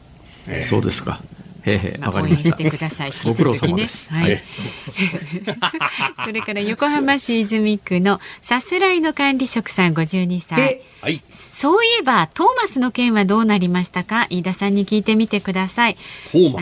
[0.49, 1.21] えー、そうですか
[1.67, 3.13] ええ、わかりましてください。
[3.25, 4.13] ご苦労様です。
[4.13, 4.43] はい。
[6.25, 10.83] それから横浜市泉区のさすらいの管理職さん52歳。
[11.05, 14.27] はい、そういえばトーマスの件はどうなりましたか？
[14.31, 15.99] 飯田さんに聞いてみてください。
[16.33, 16.55] あの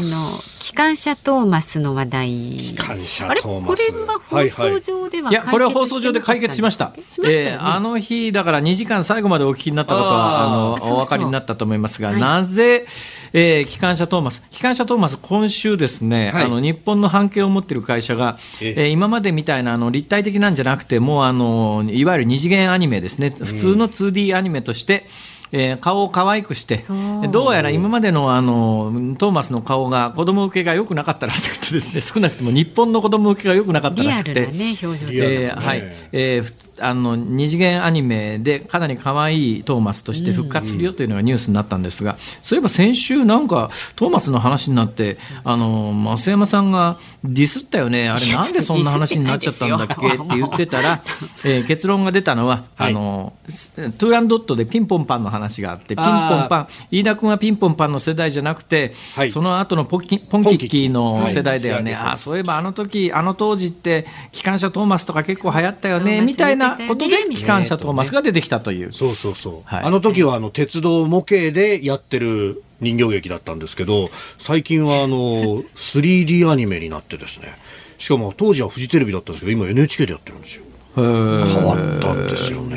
[0.59, 2.29] 機関車トーマスの話題。
[2.59, 3.93] 機関車トーマス。
[3.93, 6.93] これは放送上では、はいはい、いやこれは放送上で解決しました。
[7.07, 12.87] しね、えー、あの日だから2時間最後までお聞きになったことはあのお分かりになったと思いますが、はい、なぜ、
[13.33, 14.43] えー、機関車トーマス？
[14.51, 23.31] 機関車トーマス今週ですね、はい、あの日本の半径を持っている会社が、えー、今までみたいなあの立体的なんじゃなくてもうあのいわゆる二次元アニメですね。
[23.31, 25.07] 普通の 2D アニメとして、
[25.53, 26.83] えー、顔を可愛くして、
[27.31, 48.09] どうやら今までのあのトーマスの顔が子供受けが良くなかったらしくてですね、少なくとも日本の子供受けが良くなかったらしくて、ね、表情えー、はい、えー、あの二次元アニメでかなり可愛いトーマスとして復活するよというのがニュースになったんですが、そういえば先週なんかトーマスの話になってあの増山さんがディスったよね。
[48.09, 50.09] あれなんでそんな話になっちゃったんだっけ？
[50.09, 51.03] って言ってたら、
[51.45, 56.69] えー、結論が出たのは、はい、あのトゥーランドットでピンポンパンの話があってピンポンパン。
[56.91, 66.21] 飯田君はピンポンパンの世代じゃなくて、はい、その後のポキポンキッキーの世代だよね、はい、あそういえばあの時あの当時って機関車トーマスとか結構流行ったよね。
[66.21, 68.93] みたいなことで機関車トーマスが出てきたという。
[68.93, 69.55] そうそうそう。
[69.65, 77.57] はい、あの時はあの鉄道模型でやってる人形劇だったんですけど、最近はあの 3D アニメになってですね。
[77.99, 80.65] しかも当時はフジテレビだったんですけど、今 NHK でやってるんですよ。
[80.95, 82.77] 変わったんですよね。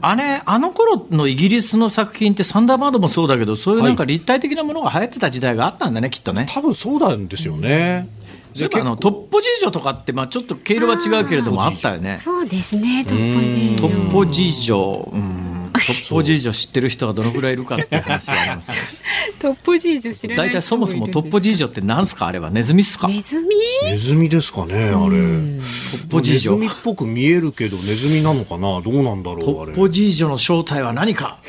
[0.00, 6.46] あれ、あの頃のイギリスの作品ってサンダーバードもそうだけど、そういうなんか立体的なものが流行ってた時代があったんだね、きっとね。
[6.48, 8.08] 多分そうなんですよね。
[8.54, 12.16] そういえばあのトッポ事情とかって、まあ、ちょっと毛色は違うけれどもあったよね。
[12.16, 13.88] そうですねトッポ事情。
[13.88, 15.47] トッポ事情、うんト
[15.78, 18.70] ッポ事情知ってる人がどのくらいいるかっていう話があります。
[19.40, 22.26] トッポ事情知らない大体そもそもトッポ事情って何すか？
[22.26, 22.82] あれはネズミ？
[22.82, 23.48] っすかネズミ
[23.84, 24.94] ネズミですかねあれ。
[24.96, 26.52] トッポ事情。
[26.58, 28.80] ネズミっぽく見えるけどネズミなのかな？
[28.80, 31.38] どうなんだろうトッポ事情の正体は何か？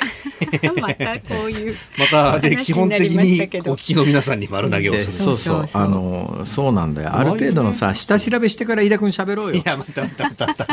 [0.81, 5.11] またこういうまたで基本的にお聞きの皆さんに丸投げをする。
[5.11, 7.15] そうそうあのそうなんだよ。
[7.15, 9.55] ある程度のさ下調べしてから飯田君喋ろうよ。
[9.55, 10.67] いやまたまたまたまた。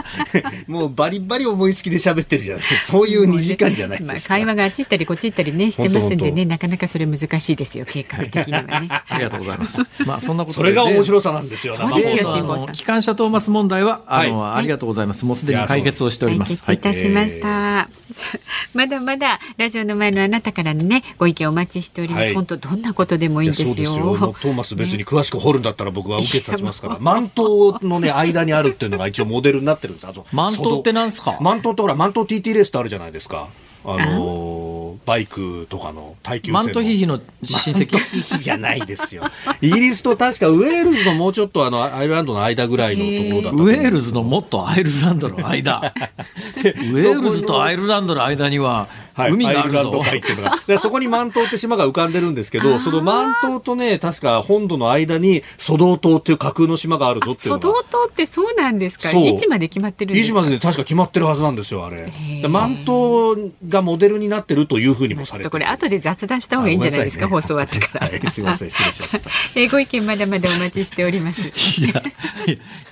[0.69, 2.64] もうバリバリ思いつきで喋ってるじゃない。
[2.83, 4.35] そういう二時間じゃないですか。
[4.35, 8.88] 会話があっち行ったりこっち行ったりねしてますんでねなかなかそれ難しいですよ計画的にはね。
[9.09, 9.80] ありがとうございます。
[10.04, 11.74] まあそんなことそれが面白さなんですよ。
[11.74, 12.72] そうですよ辛坊さん。
[12.72, 15.24] 機関車トーマス問題はあのありがとうございます。
[15.24, 16.56] もうすでに解決をしております。
[16.62, 17.88] 解決いたしました。
[18.74, 22.35] まだまだラジオの前のあなたからのねご意見お待ちしております。
[22.35, 23.92] 本当どんなことでもいいんですよ。
[23.94, 26.98] トーマス別に詳しく掘るんだったら僕は受け立ちますから。
[27.00, 30.06] マン島のね間にあるっていうのが一応モデルになってるんです。
[30.32, 31.37] マントってなんですか？
[31.40, 33.36] マントってほらマント TT レースってあるじゃないですか。
[33.85, 37.98] あのバイクとかの耐久マントヒヒの親戚？
[37.98, 39.24] ヒヒじゃないですよ。
[39.61, 49.90] イギリスと確かウェールズのもうちょっとあのアイルランドの間ぐらいのところだったウェールズのもっとアイルランドの間ウェールズとアイルランドの間にははい、海があるぞ。
[50.06, 50.59] 海っていうのが。
[50.66, 57.82] でそこに満島って島が浮かんでるんですけど、その満島とね、確か本土の間に蘇道島っていう架空の島があるぞっていうのが。
[57.90, 59.11] 島ってそうなんですか？
[59.11, 60.40] 位置まで決まってるんですか？
[60.40, 62.12] 位置まで、ね、確か決まってるはずなんですよ、あれ。
[62.46, 68.09] 満島がモデルになってるというふうにもされてこれ後で雑談した方がいいんじゃないですか、ね、放送終わってから。
[68.09, 69.31] はい、すみません、失礼しました。
[69.55, 71.42] えー、ご意見まだまだお待ちしております。
[71.42, 71.51] い
[71.88, 72.03] や、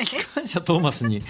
[0.04, 1.22] 機関車トーマスに、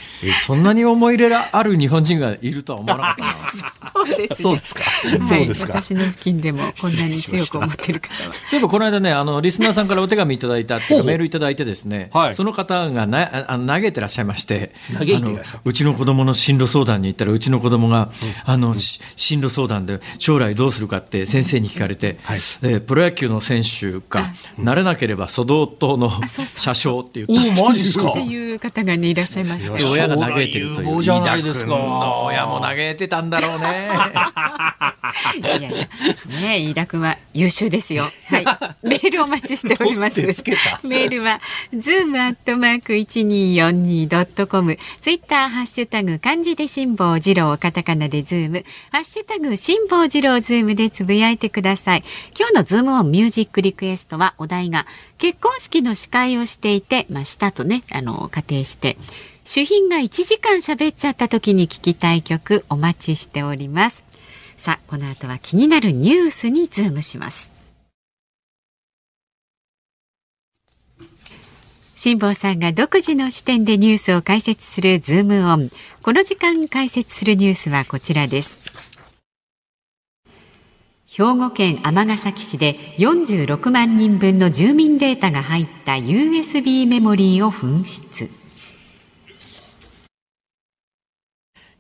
[0.47, 4.83] そんなに思い入れある日本人がいるとは思わなかったそうです、ね、そうですか。
[5.29, 5.73] そうですか。
[5.75, 8.35] 私の付近でもこんなに強く思ってる方は。
[8.47, 18.11] そういえばこの間ね、あのリスナーさんからお手紙いただいたっていうかメールいただいてですね、はい、その方がなあの投げてらっしゃいまして、あのうちの子供の進路相談に行ったらうちの子供が、
[18.47, 27.63] うん、あの、うん、進路相談で将来どうするかって先生に聞かれて、はい、えー、プロ野球の選手か、なれなければ蘇道島の車掌って言った。
[27.63, 28.11] マジですか。
[28.11, 29.73] っていう方がねいらっしゃいました。
[29.91, 31.03] 親が嘆いてるという。
[31.03, 33.89] 飯田君の親も嘆いてたんだろうね。
[35.37, 35.89] いやいやね
[36.41, 38.05] 飯田君は優秀ですよ。
[38.05, 38.45] はい。
[38.83, 40.21] メールお待ちしております。
[40.23, 41.41] メールは
[41.77, 44.79] ズームアットマーク一二四二ドットコム。
[45.01, 52.05] ツイッターハッシュタグ漢字で辛坊治郎カタカナでズームハッシュタグ辛坊治郎ズームでつぶやいてください。
[52.39, 54.87] 今日のズームオンミュージックリクエストはお題が
[55.19, 58.97] 結婚式の司会をしていてまあしたとねあの仮定して
[59.45, 64.05] 主賓が1時間喋っちゃった時に聞きたい曲お待ちしております。
[64.57, 67.51] さあ、この後は気になるニュースにズームします。
[71.97, 75.71] 辛坊さんが独自の視点でニュースを解説するズームオン。
[76.03, 78.64] この時間解説するニュースはこちらです。
[81.17, 88.44] 兵庫県尼崎市で46万人分の住民データが入った USB メモリーを紛失。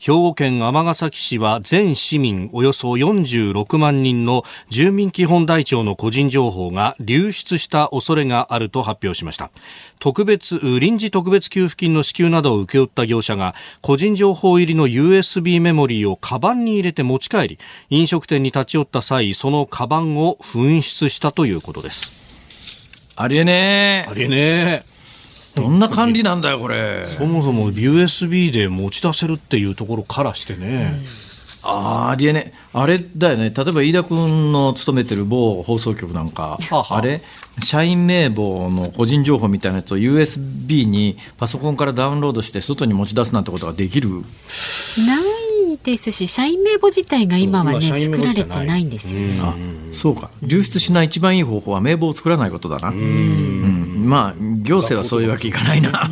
[0.04, 9.50] 兵庫県尼崎市は全市民およそ46万人の住民基本台帳の個人情報が流出した恐れがあると発表しました。
[10.00, 22.10] 特別臨時特別給付金の支給などを請け負った業者が個人情報入りの USB メモリーをカバンに入れて持ち帰り飲食店に立ち寄った際そのカバンを紛失したということです。
[23.16, 24.10] ありえねえ。
[24.10, 24.93] ありえねえ
[25.54, 27.06] どんな管理なんだよ、これ。
[27.06, 31.00] そもそも USB で持ち出せるっていうところからしてね。
[31.64, 36.58] うん、あありえねあれだよね、例えば飯田君の勤めてる某放送局なんか、
[36.90, 37.22] あれ、
[37.62, 44.10] 社員名簿の個人情報みたいなやつを USB にパソコンからダウンロードして、外に持ち出すなんてことができる？
[44.10, 44.24] ない
[45.82, 49.40] ですし、社員名簿自体が今はね、作られてないんですよね。
[49.40, 49.54] あ
[49.92, 52.88] そうか、流出しない一番いい方法は名簿を作らないことだな。
[52.88, 56.08] うんまあ、行政はそういうわけいかないな。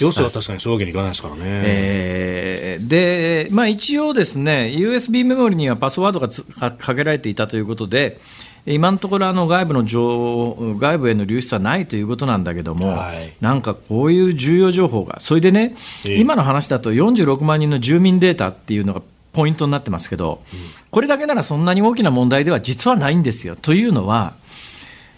[0.00, 1.40] 行政は確かにそういうわけにいかないですからね。
[1.46, 6.28] えー、で、まあ一応ですね、USB メモリにはパスワードが
[6.72, 8.20] かけられていたということで、
[8.66, 23.56] 今のところあの外部の情外部への流出はないということなんだけども、はい、なんかこういう重要情報が、それでね、えー、今の話だと46万人の住民データっていうのがポイントになってますけど、うん、これだけならそんなに大きな問題では実はないんですよ。
[23.56, 24.34] というのは、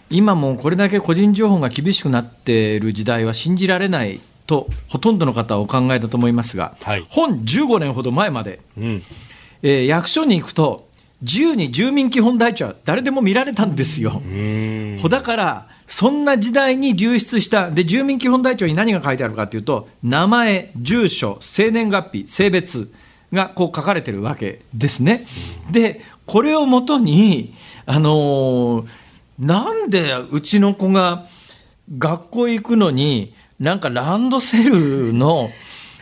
[0.09, 9.03] 今もこれだけ個人情報が厳しくなっている時代は信じられないとほとんどの方はお考えだと思いますが、はい、本15年ほど前まで、うん、
[9.63, 10.87] えー、役所に行くと
[11.23, 14.21] 自由に住民基本台帳は誰でも見られたんですよ。
[15.09, 22.91] だからそんな時代に流出したで住民基本台帳に何が書いてあるかというと名前、住所、生年月日、性別
[23.31, 25.25] がこう書かれてるわけですね。
[25.71, 27.53] でこれをもとに
[27.85, 28.87] あのー
[29.39, 31.27] なんでうちの子が
[31.97, 35.49] 学校行くのに、なんかランドセルの、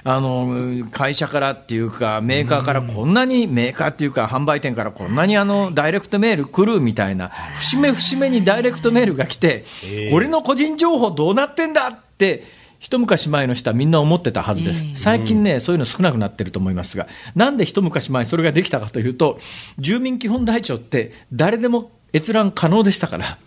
[0.04, 9.66] あの会社からっていうか、メーカーからこんなに、メーカーっていうか、販売店からこんなにあのダイレクトメール来るみたいな、節目節目にダイレクトメールが来て、
[10.12, 12.44] 俺の個人情報どうなってんだって、
[12.80, 14.86] 一昔前の人はみんな思ってたはずです。
[14.96, 19.40] 最近ね、そういうの少なくなってると思いますが、なんで一昔前それができたかというと、
[19.78, 23.38] 住民基本台帳って誰でも閲覧可能でしたから、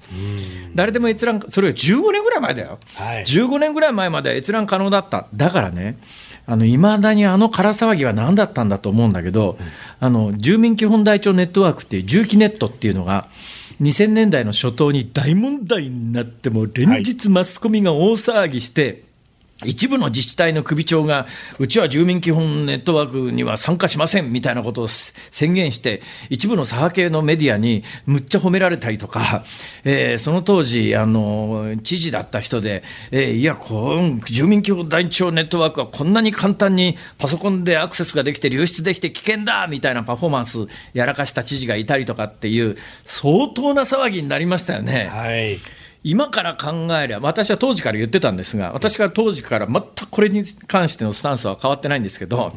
[0.76, 5.98] 誰でも閲覧、それが15年ぐらい前だよ、はい、15年ぐらい前まで閲覧可能だった、だからね、
[6.46, 9.66] いまだにあの空騒ぎは何だったんだと思うんだけど、うん、
[10.00, 13.28] あの住民基本台帳ネットワークっていう住基ネットっていうのが、
[13.80, 19.04] 2000年代の初頭に大問題になっても連日マスコミが大騒ぎして、
[19.62, 21.26] 一部の自治体の首長が、
[21.60, 29.44] うちは住民基本ネットワークには参加しませんみたいなことを宣言して、一部の左派系のメディアにむっちゃ褒められたりとか、
[29.84, 45.08] えー、その当時、あの、知事だった人で、えー、いや、この住民基本台帳ネットワークはこんなに簡単にパソコンでアクセスができて流出できて危険だみたいなパフォーマンスやらかした知事がいたりとかっていう、相当な騒ぎになりましたよね。
[45.12, 52.52] はい今から考えれば、私は当時から言ってたんですが、私から当時から全くこれに関してのスタンスは変わってないんですけど、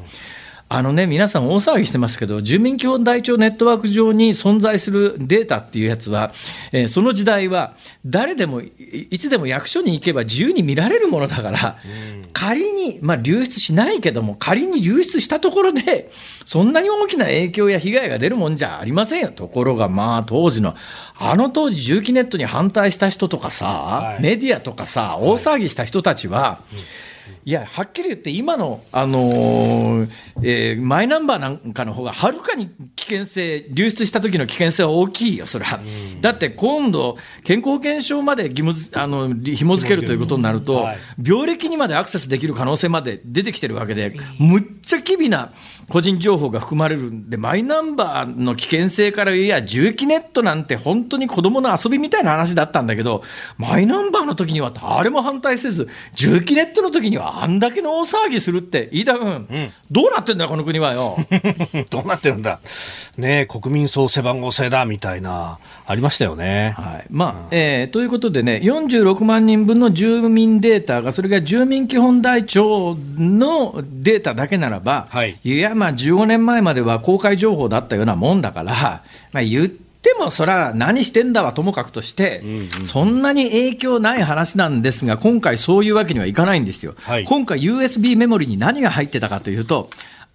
[0.69, 6.33] あのね、皆さん大騒ぎしてますけど、住民基本台帳ネットワーク上に存在するデータっていうやつは、
[6.73, 11.77] えー、その時代は誰でも、いつでも役所に行けば自由に見られるものだから、
[12.33, 16.11] 仮に、まあ流出しないけども、仮に流出したところで、
[16.45, 19.29] そんなに大きな影響や被害が出るもんじゃありませんよ。
[19.29, 20.75] ところが、まあ当時の、
[21.17, 26.75] あの当時重機ネットに反対した人とかさ、はい、メディアとかさ、大騒ぎした人たちは、はい。
[26.75, 27.06] うん
[27.47, 30.09] いや、はっきり言って、今の、あのー、
[30.43, 35.79] えー、マイナンバーなんかの方がはるかに危険性、流出した時の危険性は大きいよ、それは。
[36.19, 45.53] だって今度、健康保険証まで義務あの紐付けるということになると、はい、病歴にまでアクセスできる可能性まで出てきてるわけで、むっちゃ機微な
[45.89, 53.23] 個人情報が含まれるんで、マイナンバーの危険性からいや、重機ネットなんて本当に子供の遊びみたいな話だったんだけど、
[53.57, 61.17] マイナンバーの時には誰も反対せず、重機ネットの時にはあんだけの大騒ぎするって、飯田君、うん、どうなってんだ、この国はよ。
[61.89, 62.59] どうなってるんだ。
[63.17, 66.75] ね国民総背番号制だみたいな、ありましたよね。
[66.77, 82.41] はいまあ、うん、えー、ということでね、46万人分の住民データが、それが住民基本台帳のデータだけならば、はい、いや、まあ、15年前までは公開情報だったようなもんだから、まあ、言ってでもそれは何してんだはともかくとして、
[82.85, 86.93] そんなに影響ない話なんですが、今回そういうわけにはいかないんですよ。
[87.01, 89.89] はい、今回 USB メモリに何が入ってたかというと、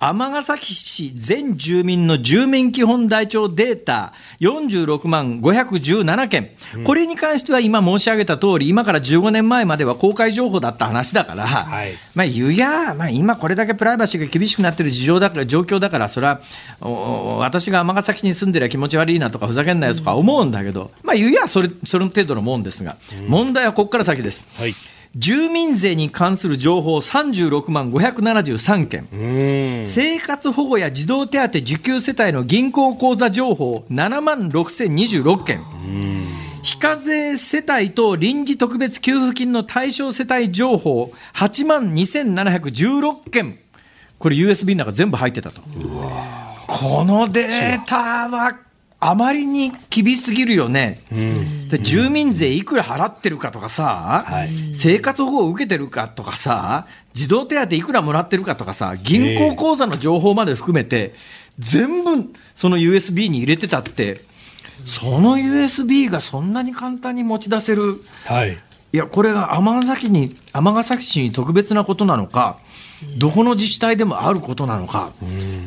[0.05, 6.51] 尼崎市全住民の住民基本台帳データ46万517件、
[6.83, 16.41] これに関しては今申し上げた通り、今から15年前までは公開情報だった話だから、はい、まあ、言うや、まあ、今これだけプライバシーが厳しくなってる事情だから状況だから、それは
[17.39, 22.97] 私が尼崎に住んでりゃ気持ち悪いなとか、ふざけんなよとか思うんだけど、まあ、言うやそれ、その程度のもんですが、
[23.29, 24.45] 問題はここから先です。
[24.59, 24.75] はい
[25.15, 35.63] 住民税に関する情報36万573件、生活保護や児童手当受給世帯の銀行口座情報7万6026件、
[36.63, 43.59] 非課税世帯と臨時特別給付金の対象世帯情報8万2716件、
[44.19, 45.61] これ USB の中全部入ってたと。
[46.67, 48.57] このデータは
[49.05, 61.15] あまりに厳しすぎるよね、うん、で住民税いくら払ってるかとかさ、はい、生活保護を受けてるかとかさ、児童手当いくらもらってるかとかさ、銀行口座の情報まで含めて、
[61.59, 64.21] 全部その USB に入れてたって、
[64.85, 68.57] その USB がそんなに簡単に持ち出せる、はい、
[68.93, 72.59] いや、これが尼崎に尼崎市に特別なことなのか。
[73.17, 75.13] どこの自治体でもあることなのか、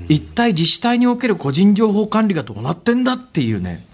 [0.07, 3.85] 一体自治体における個人情報管理がどうなってんだっていうね、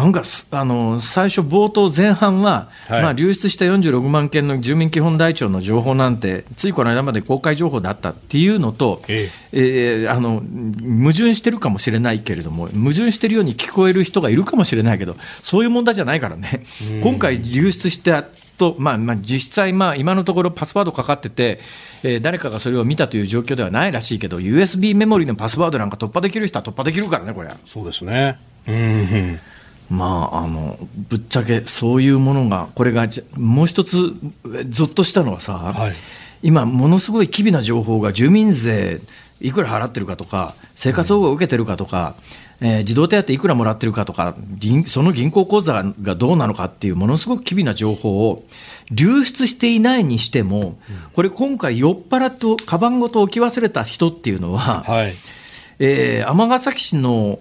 [0.00, 10.00] なんかあの最初、冒頭前半は、はい、まあ、流出した46万件の住民基本台帳の情報なんて、ついこの間まで公開情報だったっていうのと、ええ。
[10.02, 16.64] えー、あの矛盾してるかもしれないけれども、矛盾してるように聞こえる人がいるかもしれないけど、そういう問題じゃないからね、
[17.02, 18.24] 今回流出した
[18.60, 21.60] と、まあ、まあ実際、まあ、今のところパスワードかかってて、
[22.02, 27.50] えー、誰かがそれを見たという状況ではないらしいけど、USB メモリのパスワードなんか突破できる人は突破できるからね、これ。
[27.64, 28.38] そうですね。
[28.68, 29.40] うん
[29.88, 34.14] まあ、あのぶっちゃけそういうものが、これがもう一つ、
[34.68, 35.92] ぞっとしたのはさ、はい、
[36.42, 39.00] 今、ものすごい機微な情報が住民税
[39.40, 42.14] いくら払ってるかとか、生活保護を受けてるかとか、
[42.60, 44.36] えー、児童手当いくらもらってるかとか、
[44.86, 48.44] その銀行口座がどうなのかっていうものすごく機微な情報を
[48.90, 50.78] 流出していないにしても、
[51.14, 55.16] これ今回酔っ払ってカバンごと置き忘れた人っていうのは、はい
[55.82, 57.38] えー、尼崎市の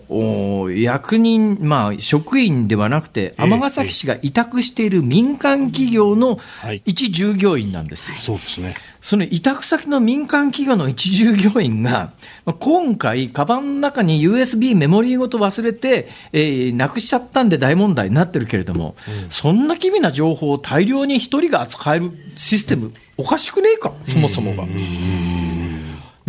[0.72, 6.40] 役人、まあ、職員ではなくて、尼崎市が委託している民間企業の
[6.86, 8.14] 一従業員なんです。
[8.20, 8.76] そうですね。
[9.02, 12.14] その委託先の民間企業の一従業員が、
[12.60, 24.64] 今回、カバンの中に USB メモリーごと忘れて、えー、なくしちゃったんで大問題になってるけれども、うん、そんな機微な情報を大量に1人が扱えるシステム、おかしくねえか、そもそもが。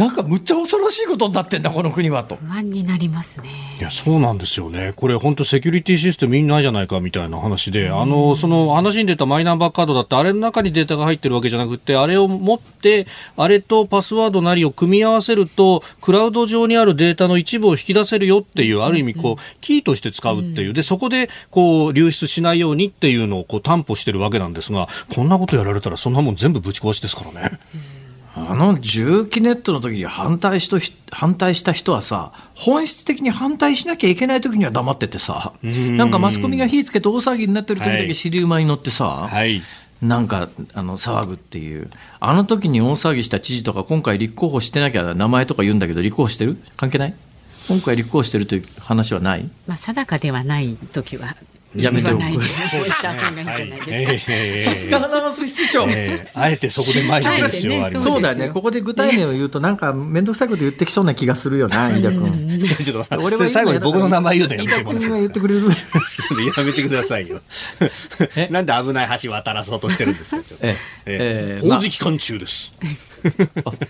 [0.01, 2.37] なんかむっちゃ恐ろしいことになってんだ、この国はと。
[2.37, 3.51] 不安になりますね。
[3.79, 4.95] いや、そうなんですよね。
[4.97, 20.73] これ本当セキュリティシステムいないじゃないかみたいな話で、あの、その話に出たマイナンバーカードだって、あれの中にデータが入ってるわけじゃなくて、あれを持って、あれとパスワードなりを組み合わせると、クラウド上にあるデータの一部を引き出せるよっていう、ある意味こう、キーとして使うっていう。
[20.73, 27.59] で、そこで、こう、流出しないようにっていうのをこう担保してるわけなんですが、こんなことやられたら、そんなもん全部ぶち壊しですからね。
[28.37, 30.78] あの重機ネットの時に反対しと
[31.11, 39.61] 反対した人はさ、本質的に反対しなきゃいけない時には黙っててさ、なんかマスコミが火つけて大騒ぎになってる時だけ尻馬に乗ってさ、はい、
[40.01, 47.14] なんかあの騒ぐっていう、あの時に大騒ぎした知事とか、今回立候補してなきゃ名前とか言うんだけど、立候補してる関係ない？
[47.68, 49.51] 今回立候補してるという話はない？
[49.66, 51.35] まあ定かではない時は
[51.77, 52.23] やめておく。
[52.25, 52.31] さ
[54.75, 55.87] すがアナウンス室長。
[56.35, 58.49] あえてそこで前にですよ、そうだよね。
[58.49, 62.77] ここで具体名を言うと、なんか面倒くさいこと言ってきそうな気がするよな、飯田君。
[62.85, 65.07] ちょっと俺は最後に僕の名前言うのやめてもらって。
[65.07, 65.61] 飯田君が言ってくれる。
[65.61, 67.41] ちょっとやめてくださいよ。
[68.51, 70.43] なんで危ない橋渡らそうとしてるんですか？
[70.62, 72.75] ええ、工事期間中です。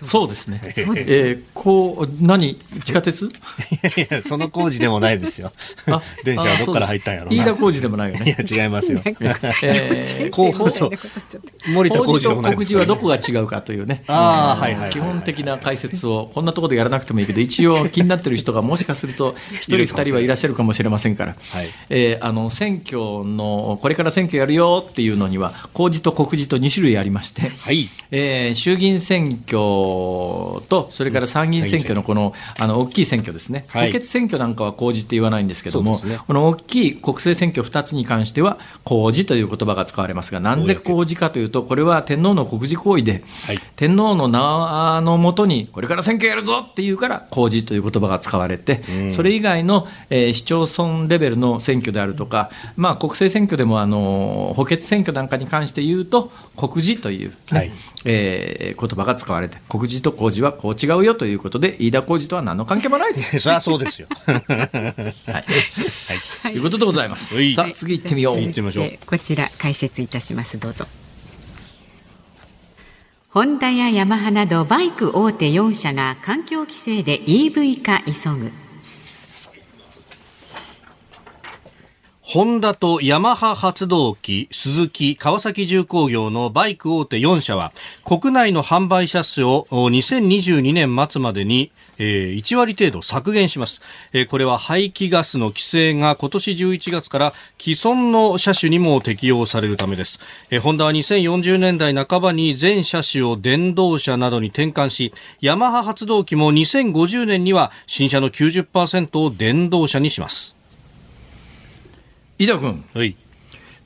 [0.03, 0.61] そうですね。
[0.75, 2.59] えー、こう何？
[2.83, 3.25] 地下鉄？
[3.25, 3.29] い
[3.97, 5.51] やいやその工事でもないですよ。
[6.23, 8.35] 電車はどっから入ったんやろ飯田工事でもないよね。
[8.37, 9.01] いや違いますよ。
[9.05, 10.91] えー、こうそう
[11.71, 14.03] 森田工事と告示はどこが違うかというね。
[14.07, 14.89] ああはいはい。
[14.89, 21.35] 基本的な解説をこんなところでやらなくてもいいけど一応気になってる人がもしかすると一人二人はいらっしゃるかもしれませんから。
[21.49, 21.69] はい。
[21.89, 27.49] えー、あの選挙のこれから選挙やるよっていうのには公示と告示と2種類ありまして。
[27.49, 27.89] はい。
[28.11, 57.71] えー、衆議院選選挙と、それから参議院選挙のこのあの大きい選挙ですね、補欠選挙なんかは公示って言わないんですけども、ね、この大きい国政選挙2つに関しては、公示という言葉が使われますが、なぜ公示かというと、これは天皇の国事行為で、はい、天皇の名のもとに、これから選挙やるぞっていうから、公示という言葉が使われて、うん、それ以外の、えー、市町村レベルの選挙であるとか、まあ、国政選挙でもあの補欠選挙なんかに関して言うと、告示というね、はい、
[58.03, 63.21] えー、言葉が使われて、告示と公示はこう違うよということで、飯田浩二とは何の関係もないと。
[63.39, 64.07] そりゃそうですよ。
[64.25, 64.41] はい。
[65.27, 65.39] は
[66.49, 66.51] い。
[66.53, 67.29] ということでございます。
[67.53, 68.39] さあ、次行ってみよう。
[68.39, 68.91] 行ってみましょう。
[69.05, 70.59] こちら解説いたします。
[70.59, 70.87] どうぞ。
[73.29, 78.51] ホンダやヤマハなどバイク大手4社が環境規制で EV 化急ぐ。
[82.33, 87.73] ホンダとヤマハ発動機、スズキ、川崎重工業のバイク大手4社は、
[88.05, 93.81] 国内の販売車数を2022年末までに1割程度削減します。
[94.29, 100.21] これは排気ガスの規制が今年11月から既存の車種にも適用されるためです。
[100.61, 110.55] ホンダは2040年代半ばに全車種を電動車などに転換し、ヤマハ発動機も2050年には新車の90%を電動車にします。
[112.41, 113.15] 井田君、はい、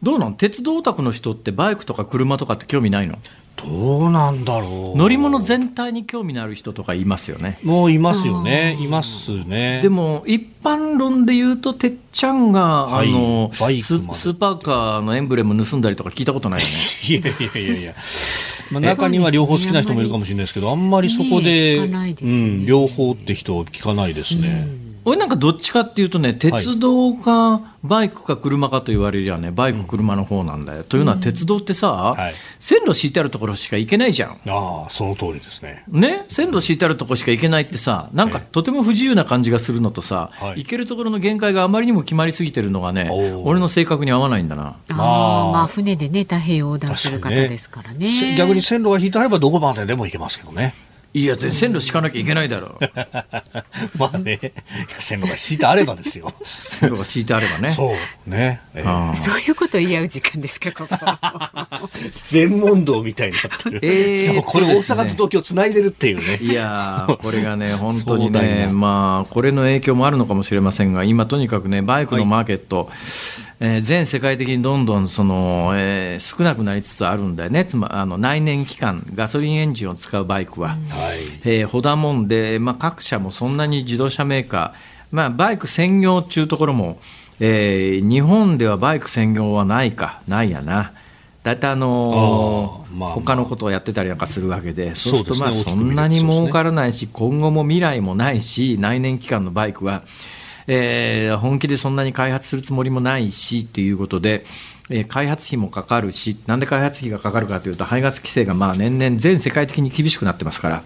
[0.01, 0.35] どうなん？
[0.35, 3.17] 鉄道オタクの人ってバイクとか車とかって興味ないの？
[3.57, 4.97] どうなんだろう。
[4.97, 7.57] 乗り物全体に興味のある人とかいますよね。
[7.65, 8.77] もういますよね。
[8.79, 9.81] いますね。
[9.81, 16.73] でも一般論で言うとてっちゃんが、はい、あのスーパーカーのエンブレム盗んだりとか聞いたことないよね。
[17.09, 17.93] いやいやいやいや
[18.71, 24.65] まあ、中には両方好きな人もいるかもしれないですけど、あんまりそこで、ね、うん、両方って人は聞かないですね。
[24.79, 30.79] うん俺なんかどっちかっていうとね、鉄道かバイクか車かと言われりゃね、バイク、車の方なんだよ。
[30.79, 34.31] うん、というのは、鉄道ってさ、はい、線路敷いてあるところしか行けないじゃん。
[34.47, 35.83] ああ、その通りですね。
[35.87, 43.11] ね、線路敷いてあるところしか行けないってさ、なんかとても不自由な感じがするのとさ、はい、行けるところの限界があまりにも決まりすぎてるのがね、
[43.43, 44.77] 俺の性格に合わないんだな。
[44.89, 44.93] あ
[45.49, 48.07] あ、まあ、船でね、太平洋横断する方ですからね。
[48.21, 50.73] ね逆に線路が引いてあれば、どこまででも行けますけどね。
[51.15, 52.79] いや、線路敷かなきゃいけないだろう。
[53.97, 54.37] まあね、
[54.99, 56.33] 線路が敷いてあればですよ。
[56.43, 57.69] 線路が敷いてあればね。
[57.69, 57.95] そ
[58.27, 60.97] うね、えー、そういうこと言い合う時間ですか、ここ。
[62.21, 63.79] 全問答みたいになってる。
[63.81, 66.37] えー、しかもこれ大阪と東京つないでるっていうね。
[66.41, 80.79] いやこれがね、 本当にね、まあ、これの影響もあるのかもしれませんが、今とにかくね、バイクのマーケット、はいえー、全世界的にどんどんその、えー、少なくなりつつあるんだよね、つまあの内燃機関、ガソリンエンジンを使うバイクは、はい。
[81.45, 86.99] えー、ほだもんで、まあ、各社もそんなに自動車メーカー、まあ、バイク専業っていうところも、
[87.39, 90.91] えー、日本ではバイク専業はないか、ないやな。
[91.43, 100.01] 大体あのーまあまあ、他のことをやってたりなんかするわけで、そうするとまあそんなに儲からないし、今後も未来もないし、内燃機関のバイクは、
[100.67, 104.45] えー、本気でそんなに開発するつもりもないしということで、
[104.89, 110.83] えー、開発費もかかるし、なんで開発費がかかるかというと、排ガス規制がまあ年々全世界的に厳しくなってますから、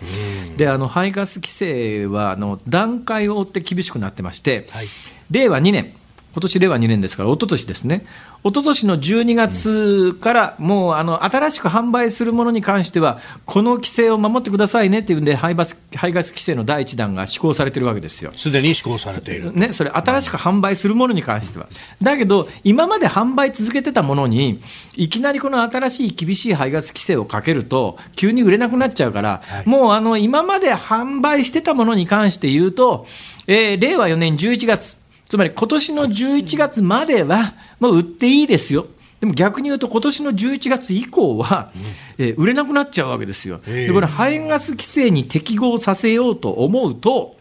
[0.57, 4.87] であの排ガス規制はあの段階を追って厳しくなってまして、はい、
[5.31, 5.93] 令和2年、
[6.31, 8.05] 今年令和2年ですから、一昨年ですね、
[8.43, 18.31] 一昨年の12月からもうあの新しく販売するものに関しては、この規制を守ってくださいねっていうんで、排ガス排ガス規制の第1弾が施行されてるわけですよ。
[18.31, 19.51] すでに施行されている。
[19.53, 21.67] ね、それ、新しく販売するものに関しては。
[22.01, 24.61] だけど、今まで販売続けてたものに、
[24.95, 33.07] いきなりこの新しい厳しい排ガス規制をかけると、急に売れなくなっちゃうから、はい、もうあの今まで販売してたものに関して言うと、
[33.47, 34.98] えー、令和4年11月、
[35.29, 38.87] つまり今年の11月までは、もう売っていいですよ。
[39.19, 41.71] でも逆に言うと、今年の11月以降は、
[42.17, 43.59] えー、売れなくなっちゃうわけですよ。
[43.63, 47.37] で、これ、排ガス規制に適合させようと思うと、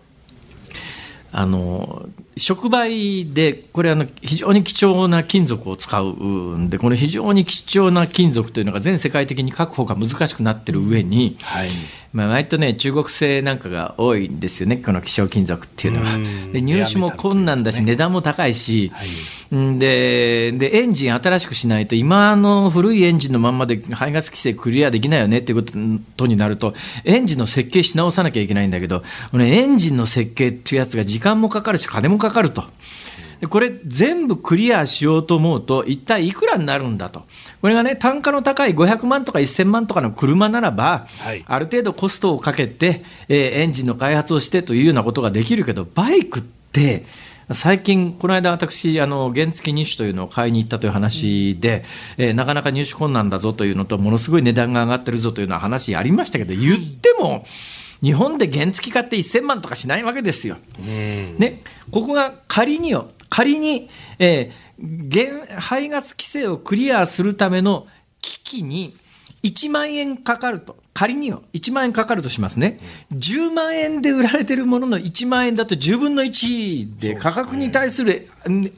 [1.30, 11.68] あの触媒で、これあの、非常に貴重な金属を使うんで、この非常に貴重な金属というのが全世界的に確保が難しくなってる上に、はい、
[12.12, 16.18] まあ、割とね、中国製なんかが多いんですよね、この希少金属っていうのは。
[16.52, 25.70] で入手も困難だし、値段も高いし、はい、でで、エンジン新しくしないと、今の古いエンジンのまんまで排ガス規制クリアできないよねっていうこ
[26.16, 32.64] とになると、エンジンの設計し直さなきゃいけないんだけど、このエンジンの設計っていうやつが時間もかかるし、金もかかると。
[33.40, 37.24] でこれ全部クリアしようと思うと一体いくらになるんだと。
[37.60, 47.04] これがね単価の高い500万とか1000万とかの車ならば、はい、ある程度コストをかけて、えー、エンジンの開発をしてというようなことができるけどバイクって
[47.50, 51.82] 最近、この間私、あの原付2種というのを買いに行ったという話で、
[52.18, 57.46] うん、えー、なかなか入手困難だぞというのと、ものすごい値段が上がってるぞというような話ありましたけど、言っても、
[58.02, 60.58] 日本で原付買って1000万とかしないわけですよ。
[60.78, 67.86] ね、ここが仮によ、仮に、えー、原排ガス規制をクリアするための
[68.20, 68.96] 機器に
[69.42, 70.76] 1万円かかると。
[70.98, 72.80] 仮によ、1万円かかるとしますね。
[73.12, 78.28] 10万円で売られてるものの1万円だと10分の1で価格に対する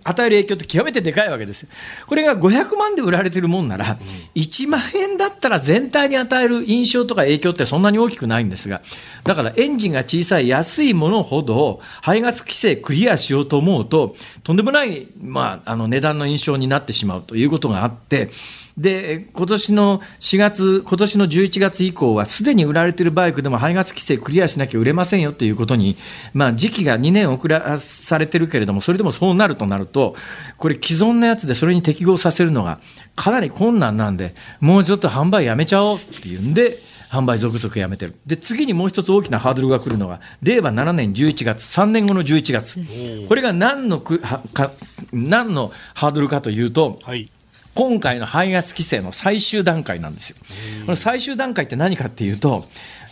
[0.04, 1.66] 与える影響って極めてでかいわけです。
[2.06, 3.96] これが500万で売られてるもんなら、
[4.34, 8.82] 1万円だったら全体に与える印象とか影響ってそんなに大きくないんですが、
[9.24, 14.14] だからエンジンが小さい安いものほど排ガス規制クリアしようと思うと、
[14.44, 18.28] とんでもない、まあ、あの値段の印象になってしまうということがあって、
[18.76, 25.96] で、今年の4月、今年の11月以降は、すでに売られているバイクでも排ガス規制クリアしなきゃ売れませんよということに、
[26.32, 30.16] まあ、時期が2年遅らされてるけれども、それでもそうなるとなると、
[30.56, 32.80] これ、既存のやつでそれに適合させるのが
[33.16, 38.14] かなり困難なんで、もうちょっと販売やめちゃおうっていうんで、販売続々やめてる。
[38.24, 43.26] で、次にもう一つ大きなハードルが来るのが、令和7年11月、3年後の11月。
[43.28, 44.70] これが何のくはか
[45.12, 47.28] 何のハードルかというと、はい
[47.74, 50.36] 今回の排ガス規制の最終段階なんですよ。
[50.84, 52.68] この最終段階って何かっていうと、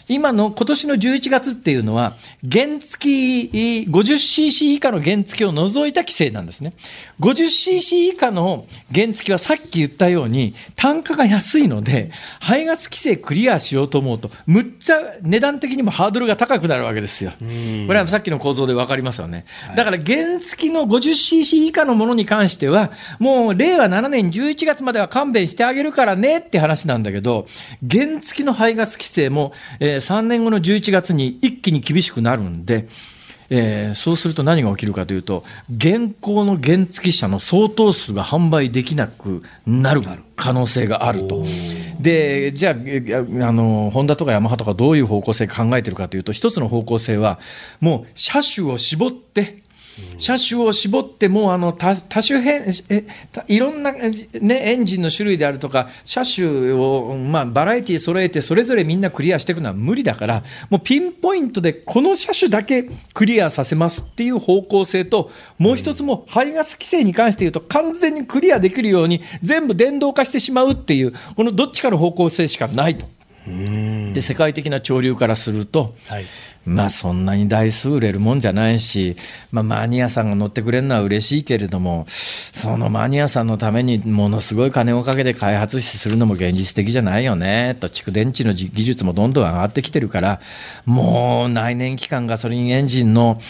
[0.08, 2.16] 今の今年の11月っていうのは、
[2.50, 6.72] 原付 50cc 以下の原付を除いた規制なんですね。
[7.20, 17.32] 50cc 以下の原付はさっき言ったように、単価が安いので、排ガス規制クリアしようと思うと、むっちゃ値段的にもハードルが高くなるわけですよ。
[17.38, 19.44] これはさっきの構造で分かりますよね。
[19.76, 27.46] だから原付の 50cc 以下のものに関しては、もう令和7年11月までは勘弁してあげるからねって話なんだけど、
[27.88, 32.88] 原付の排ガス規制も、えー3年後の11月に一気に厳しくなるんで、
[33.50, 35.44] えー、そうすると何が起きるかというと、
[35.74, 40.02] 現行の原付車の相当数が販売できなくなる
[40.36, 41.44] 可能性があると。
[41.98, 42.76] で、じゃあ、あ
[43.52, 47.38] の、ホンダとかヤマハとかどういう方向性考えてるかというと、一つの方向性は、
[47.80, 49.62] もう車種を絞って、
[50.18, 53.06] 車種を絞ってもあの多種変え
[53.46, 73.06] いろんな、ね、エンジンの種類であるとか車種を、まあ、バラエティー揃えてそれぞれみんなクリアしていくのは無理だからもうピンポイントでこの車種だけクリアさせますっていう方向性ともう一つも排ガス規制に関して言うと完全にクリアできるように全部電動化してしまうっていうこのどっちかの方向性しかないと。
[74.18, 76.24] で世界的な潮流からすると、はい。
[76.66, 79.16] まあそんなに台数売れるもんじゃないし、
[79.52, 90.40] まあ、マニアさんが乗ってくれるのは嬉しいけれども、そのマニアさんのためにものすごい金をかけて開発するのも現実的じゃないよね、と、蓄電池の技術もどんどん上がってきてるから、
[90.84, 93.40] もう内燃機関ガソリンエンジンの、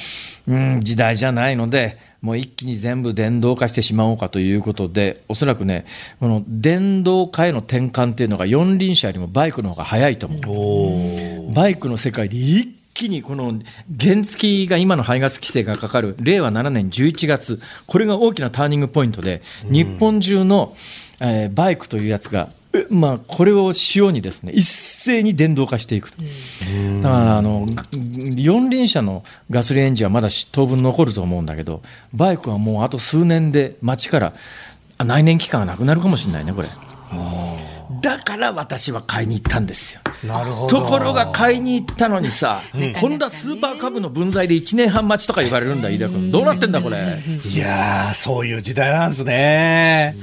[0.46, 5.84] うん、時代じゃないので、もう一気に全部電動化してしまおうかということで、おそらくね、
[6.20, 11.54] この電動化への転換っていうのが四輪車よりもバイクの方が早いと思う。
[11.54, 13.60] バイクの世界で一気にこの
[14.00, 20.74] 原付が今の排ガス規制がかかる令和7年11月、これが大きなターニングポイントで、日本中の
[21.20, 22.48] えー、バイクというやつが
[22.90, 26.16] まあ、これを塩にですね一斉に電動化していくだ
[27.02, 27.66] からあの
[28.36, 34.34] 四輪車のガソリンエンジンはまだ当分残ると思うんだけどバイクはもうあと数年で街から
[35.04, 36.68] 内燃機関がなくなるかもしれないねこれ。
[38.02, 40.00] だから私は買いに行ったんですよ。
[40.68, 42.62] ところが買いに行ったのにさ、
[42.96, 46.30] ホンダスーパーカブの分際で1年半待ちとか言われるんだ、飯田君。
[46.30, 46.96] どうなってんだ、これ。
[47.44, 50.16] いやそういう時代なんですね。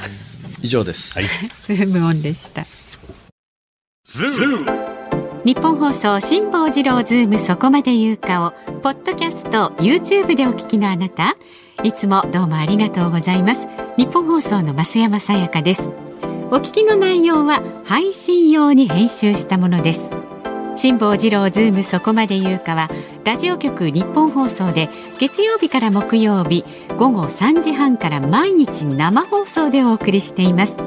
[0.65, 1.13] 以上です。
[1.13, 1.25] はい。
[1.67, 2.65] ズームオンでした。
[5.45, 8.51] ニッポン放送辛坊治郎ズームそこまで言うかを
[8.81, 11.37] ポッドキャスト YouTube でお聞きのあなた
[11.83, 15.89] いつもどうもありがとうございます日本放送の増山さやかです
[16.51, 20.24] お聞きの内容は配信用に編集したものです
[20.75, 22.89] 辛坊治郎ズームそこまで言うかは
[23.23, 26.65] ラジオ局日本放送で月曜日から木曜日
[26.97, 30.77] 午後3時半から毎日生放送でお送りしています。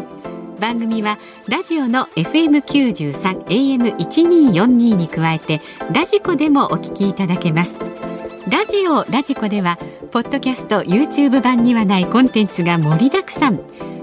[0.60, 4.66] 番組はラジオの FM93 AM1242
[4.96, 5.60] に加えて
[5.92, 7.78] ラジコでもお聞きいただけます。
[8.48, 9.78] ラジオラジコでは
[10.10, 13.60] ポッドキャスト YouTube 版にはないコンテンツが盛りだくさん。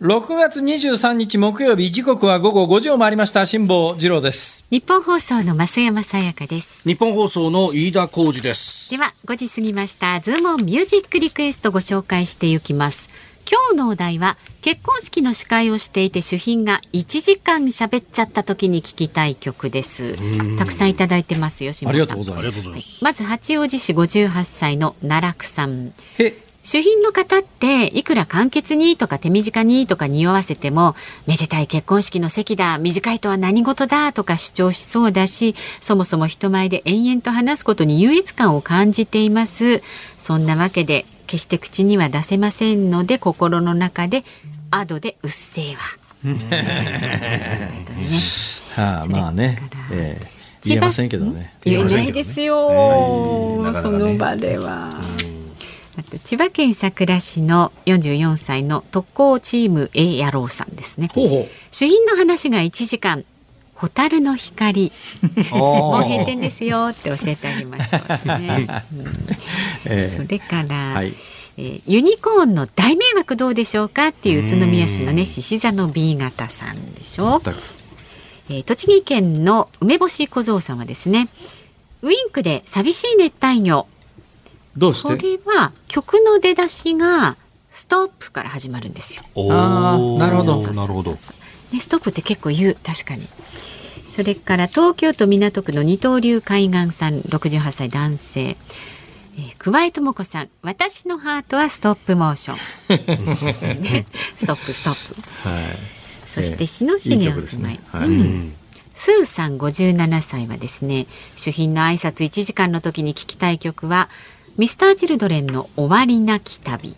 [0.00, 3.44] 6月23日木曜日時刻は午後5時を回りました。
[3.44, 4.64] 辛坊治郎です。
[4.70, 6.80] 日本放送の増山さやかです。
[6.84, 8.90] 日本放送の飯田浩二です。
[8.90, 10.18] では5時過ぎました。
[10.20, 13.10] ズームオンミュージックリクエストご紹介していきます。
[13.46, 20.16] 今日のお題は結婚式の司会をしていて主賓が1時間喋っちゃった時に聞きたい曲です。
[20.56, 25.92] たくさんいただいてますよありがとうございます、はい、まず八王子市58歳の奈落さん
[26.62, 30.94] 主賓の方っていくら簡潔にとか手短にとか匂わせても
[31.26, 39.82] めでたい結婚式の席だ短いとは何事だとか主張しそうだしそもそも人前で延々と話すことに優越感を感じています。
[40.18, 44.22] そんなわけで決して口には出せませんので心の中で
[44.70, 45.80] アドでうっせえわ。
[48.76, 51.54] はあ、 まあね、えー、言えませんけどね。
[51.64, 55.00] 言えないですよ、ね、その場では。
[56.24, 61.08] 千葉県佐倉市の44歳の特攻チーム A 野郎さんですね。
[61.12, 61.48] ほうほう。
[61.70, 63.24] 主賓の話が1時間
[63.74, 64.92] 蛍の光。
[65.50, 69.06] もう閉店ですよって教えてあげましょうね、 うん。
[69.86, 71.14] えー、それから、はい、
[71.56, 77.42] えー、ユニコーンの大迷惑どうでしょうかっていう宇都宮市のね獅子座の B 型さんでしょ、
[78.48, 81.28] えー、栃木県の梅干し小僧さんはですね
[82.02, 83.86] ウインクで寂しい熱帯魚
[84.76, 85.16] どうして？
[85.16, 87.36] これは曲の出だしが
[87.70, 89.24] ストップから始まるんですよ。
[89.36, 90.66] あなるほど。
[90.72, 91.12] なるほど。
[91.12, 91.16] ね
[91.78, 92.76] ストップって結構言う。
[92.84, 93.26] 確かに。
[94.10, 98.56] それから東京都港区の二刀流海岸さん68歳男性。
[99.36, 100.48] えー、桑井智子さん。
[100.62, 104.06] 私のハートはストップモーション、 ね、
[104.36, 105.64] ストップストップ、はい、
[106.26, 108.54] そして日野市にお住まい、ねはい、うん、
[108.94, 111.06] スーさん57歳はですね
[111.36, 114.10] 主賓の挨拶1時間の時に聞きたい曲は
[114.56, 116.94] ミスターチルドレンの終わりなき旅。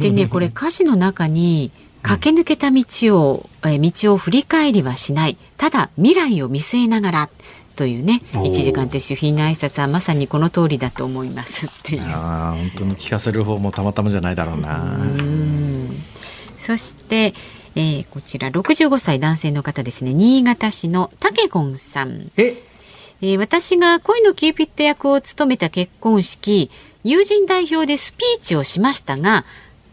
[0.00, 1.70] でねこれ歌詞の中に
[2.02, 2.84] 駆け抜けた道
[3.18, 5.36] を、え道を振り返りはしない。
[5.56, 7.30] ただ未来を見据えながら
[7.76, 11.66] というね1時間と主賓の挨拶はまさにこの通りだと思います。
[11.66, 12.02] っていう。
[12.04, 14.88] あ本当に聞かせる方もたまたまじゃないだろうな。
[16.58, 17.34] そして、
[17.74, 20.12] えー、こちら65歳男性の方ですね。
[20.12, 22.30] 新潟市のたけごんさん。
[22.36, 22.56] え
[23.24, 26.70] えー、私が恋のキューピット役を務めた結婚式
[27.04, 29.44] 友人代表でスピーチをしましたが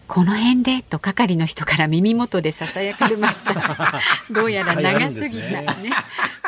[0.08, 3.54] この辺でと係の人から耳元でささやかれました。
[4.32, 5.92] どうやら長すぎたね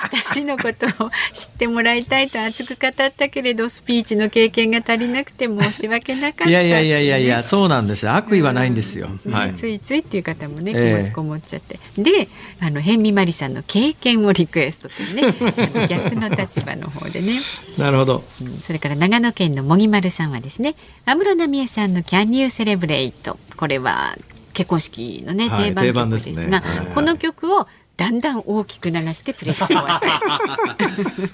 [0.10, 9.34] 二人のことを知ってもらいたいと熱く語ったけれどスピーチの経験が足りなくて申し訳なかった、ね、いやいやいやいやいやそうなんです悪意はないんですよ、うん。
[9.34, 12.28] はい、ついついっていう方もね気持ちこもっちゃって、えー、で
[12.60, 17.34] あの辺見まりさんの経験をリクエストというね逆の立場の方でね。
[17.78, 20.76] なるほど、うん、それから長野県のもぎまるさんはですね
[21.06, 24.16] 安室奈美恵さんの「キャンニューセレブレイトこれは
[24.54, 26.68] 結婚式のね、はい、定番曲ですが、ね。
[26.68, 27.68] はい、この曲を
[28.02, 30.06] だんだん大きく流してプレッシャーを与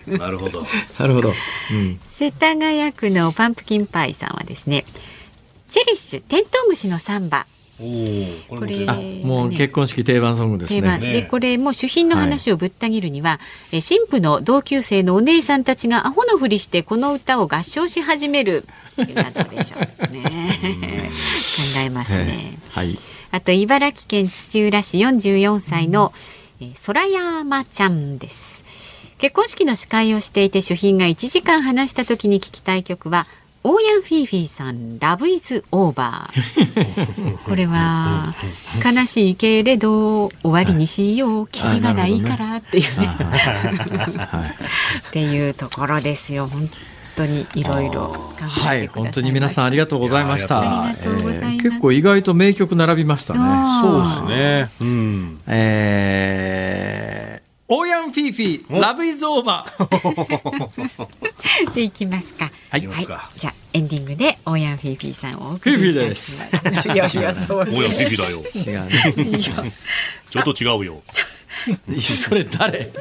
[0.06, 0.18] える。
[0.20, 0.66] なるほど。
[1.00, 1.34] なるほど、
[1.72, 4.84] うん、世田谷区のパンプキンパイさんはですね
[5.70, 7.48] チェリッシュテントウムシのサンバ。
[7.78, 7.84] こ
[8.66, 8.86] れ
[9.24, 11.00] もう結婚式定番ソングですね。
[11.00, 13.40] でこれも主賓の話をぶった切るには、
[13.72, 18.66] はい、新婦の同級生のお姉さんたちがアホのふりしてこの歌を合唱し始める。
[18.98, 20.60] いうのはどうでしょうね。
[21.76, 22.58] 考えますね。
[22.72, 22.98] はい。
[23.32, 26.47] あと茨城県土浦市44歳の、えー、
[26.86, 28.66] 空山ちゃんです。
[29.18, 33.28] 結婚式の司会をしていて主賓が1時間話した時に聞きたい曲は
[33.64, 37.38] オーヤンフィーフィーさん、ラブイズオーバー。
[37.44, 38.34] これは、
[38.82, 43.10] 悲しいけれど、終わりにしよう、きりがないからっていうね。
[45.10, 46.70] っていうところですよ、本
[47.18, 50.86] 当にいろいろはい、本当に皆さんありがとうございました。
[51.62, 53.40] 結構意外と名曲並びましたね。
[53.82, 54.70] そうですね。
[54.80, 55.40] うん。
[55.48, 56.17] えー
[57.70, 60.68] オーヤンフィーフィー、ラブイズオーバー。
[61.76, 62.50] でいきますか。
[62.70, 62.88] はい。
[62.88, 63.06] はい、
[63.38, 66.32] じゃエンディングでオーヤンフィーフィーさんをお送りいたし
[66.64, 66.88] ます。
[66.88, 67.60] いやいやそう。
[67.60, 68.42] オーヤンフィーフィーだよ。
[68.56, 69.74] 違う、ね。
[70.30, 71.04] ちょっと違うよ。
[72.02, 72.92] それ誰？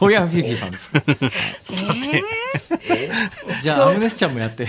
[0.00, 0.90] オーヤンフィーフィーさんです。
[2.88, 4.68] えー、じゃあアグネスちゃんもやって。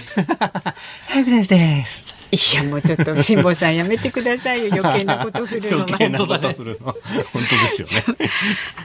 [1.14, 2.22] アグネスです。
[2.32, 4.70] いやもうちょっと辛坊さんやめてくださいよ。
[4.82, 6.96] 余計なこと振るの余計なこと振るの
[7.34, 8.30] 本当ですよね。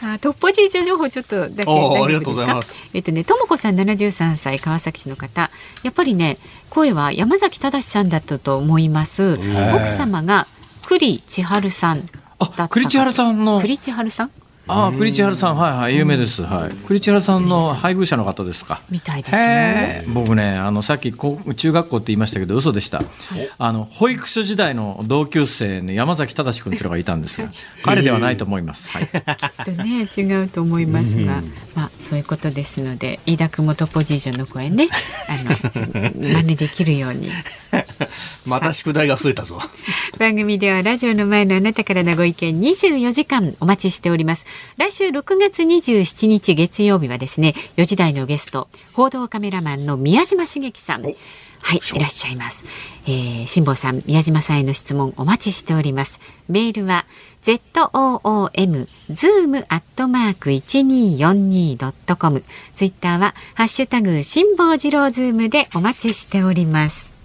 [0.02, 2.76] あトッポジー情報ちょっとだけありがとうございます。
[2.92, 5.50] えっとねともこさん七十三歳川崎市の方。
[5.84, 6.38] やっぱりね
[6.70, 9.38] 声は山崎正さんだったと思います。
[9.74, 10.48] 奥様が
[10.84, 12.04] 栗千春さん
[12.38, 13.60] あ栗千春さんの。
[13.60, 14.30] 栗千春さん？
[14.68, 16.42] ああ、栗千春さん、はいはい、有名です。
[16.42, 16.74] はい。
[16.86, 18.80] 栗千春さんの配偶者の方ですか？
[18.90, 20.04] みたいですね。
[20.08, 23.02] 僕ね、あの、さっき、中学校って言いましたけど、嘘でした。
[23.58, 27.52] あの、保育所時代の同級生の山崎正君っていうのがいたんですが。
[27.84, 28.90] 彼ではないと思います。
[28.90, 29.06] はい。
[29.06, 31.42] きっとね、違うと思いますが、
[31.76, 34.88] まあ、そういうことですので、飯田君もトポジージョンの声ね、
[35.28, 37.30] あの、 真似できるように。
[38.46, 39.60] また宿題が増えたぞ。
[40.18, 44.46] 番組ではラジオの前のあなたからのご意見24時間お待ちしております。
[44.76, 51.02] 来週6月27日月曜日はですね4時台のゲスト報道カメラマンの宮島茂樹さん。
[51.02, 52.64] はいいらっしゃいます、
[53.06, 56.20] えー、辛坊さん宮島さんへの質問お待ちしております。
[56.48, 57.06] メールは
[57.42, 57.60] z
[57.92, 62.44] o o m zoom アットマーク一二四二ドットコム。
[62.74, 67.15] ツイッターはハッシュタグ辛坊治郎ズームでお待ちしております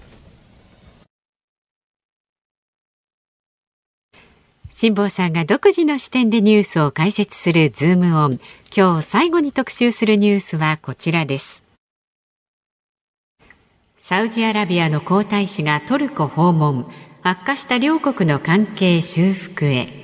[4.74, 8.40] 辛坊さんが独自の視点でニュースを解説するズームオン。
[8.76, 11.64] 今日最後に特集するニュースはこちらです。
[13.98, 16.88] サウジアラビアの皇太子がトルコ訪問。
[17.22, 20.01] 悪化した両国の関係修復へ。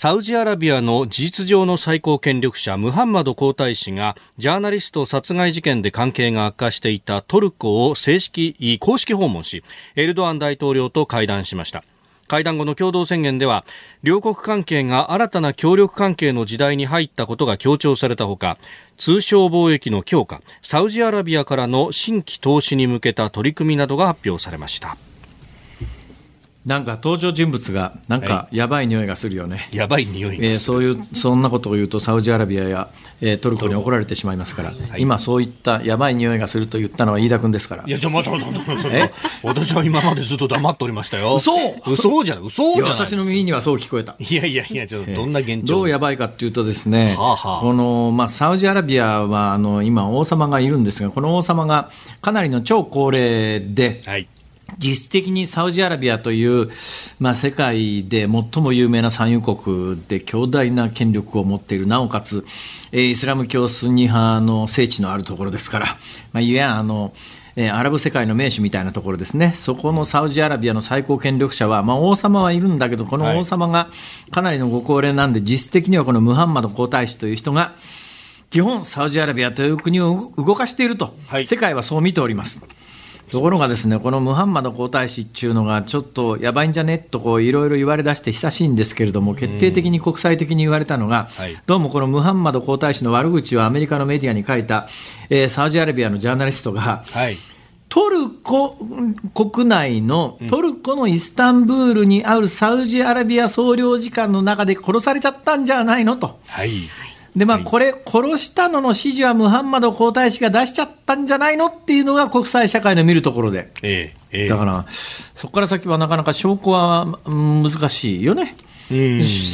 [0.00, 9.64] サウジアラビアの事実上の最高権力者ムハンマド皇太子がジャーナリスト殺害事件で関係が悪化していたトルコを正式公式訪問し
[9.96, 11.82] エルドアン大統領と会談しました。
[12.28, 13.64] 会談後の共同宣言では
[14.04, 18.56] 両国関係が新たな協力関係の時代に入ったことが強調されたほか
[18.98, 24.96] 通商貿易の強化サウジアラビアからの新規投資に向けた取り組みなどが発表されました。
[26.68, 29.70] なんか登場人物がなんかやばい匂いがするよね。
[29.72, 32.90] やばい匂いえー、そういうそんなことを言うとサウジアラビアや、
[33.22, 37.84] えー、トルコに怒られてしまいますから、はい、今そういったやばい匂いがすると言ったのは飯田君ですから。
[37.86, 39.10] いやじゃ待って待って待ってえ？
[39.42, 41.36] 私は今までずっと黙っておりましたよ。
[41.36, 41.52] 嘘
[41.86, 42.90] 嘘じゃない嘘じゃない。
[42.92, 44.14] 私の耳にはそう聞こえた。
[44.18, 51.90] いやいやいやちょっとどんな現状、どうやばいかっていうとですね、はあはあ、このまあサウジアラビアはあの今王様がいるんですがこの王様が
[52.20, 54.02] かなりの超高齢で。
[54.04, 54.28] はい
[54.76, 56.70] 実質的にサウジアラビアという、
[57.18, 62.44] まあ、世界で最も有名な産油国で強大な権力を持っている、なおかつ、
[62.92, 65.86] えイスラム教スンニ派の聖地のあるところですから、
[66.32, 67.12] まあ、いやあの、
[67.56, 73.88] えアラブ世界の名手みたいなところですね、そこのサウジアラビアの最高権力者は、まあ、王様はいるんだけど、この王様が
[74.30, 77.72] かなりのご高齢なんで、実質的にはこのムハンマド皇太子という人が、
[78.50, 81.14] 基本、サウジアラビアという国を動かしていると、
[81.44, 82.60] 世界はそう見ております。
[83.30, 86.98] ところがですね、このムハンマド皇太子っていうのがちょっとやばいんじゃね？
[86.98, 91.28] とこういろいろ言われ出して久しいんですけれども、決定的に国際的に言われたのが、
[91.66, 94.88] どうもこのムハンマド皇太子の悪口をアメリカのメディアに書いた、
[95.30, 97.36] えー、サウジアラビアのジャーナリストが、はい。
[97.90, 98.76] トルコ
[99.34, 106.16] 国内のトルコのイスタンブールにあるサウジアラビア総領事館の中で殺されちゃったんじゃないの？
[106.16, 106.38] と。
[106.46, 106.82] はい
[107.38, 113.70] で、まあ、これ、殺したのの指示はムハンマド皇太子が出しちゃったんじゃないのっていうのが国際社会の見るところで。
[113.82, 118.56] えええ、だから、そこから先はなかなか証拠は難しいよね。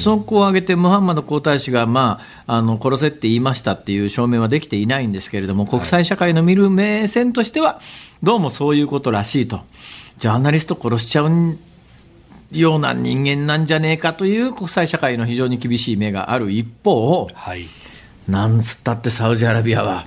[0.01, 7.80] そこを挙げてムハンマド皇太子が、まあ、あの殺せって言いましたっていう証明はできていないんですけれども、国際社会の見る目線としては、
[8.22, 9.61] どうもそういうことらしいと、
[10.18, 11.59] ジャーナリスト殺しちゃう
[12.55, 17.68] ような人間なんじゃねえかという国際社会の非常に厳しい目がある一方、はい、
[18.28, 20.07] なんつったってサウジアラビアは、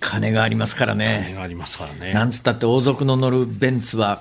[0.00, 1.24] 金がありますからね。
[1.26, 2.12] 金がありますからね。
[2.12, 4.20] なんつったって王族の乗るベンツは、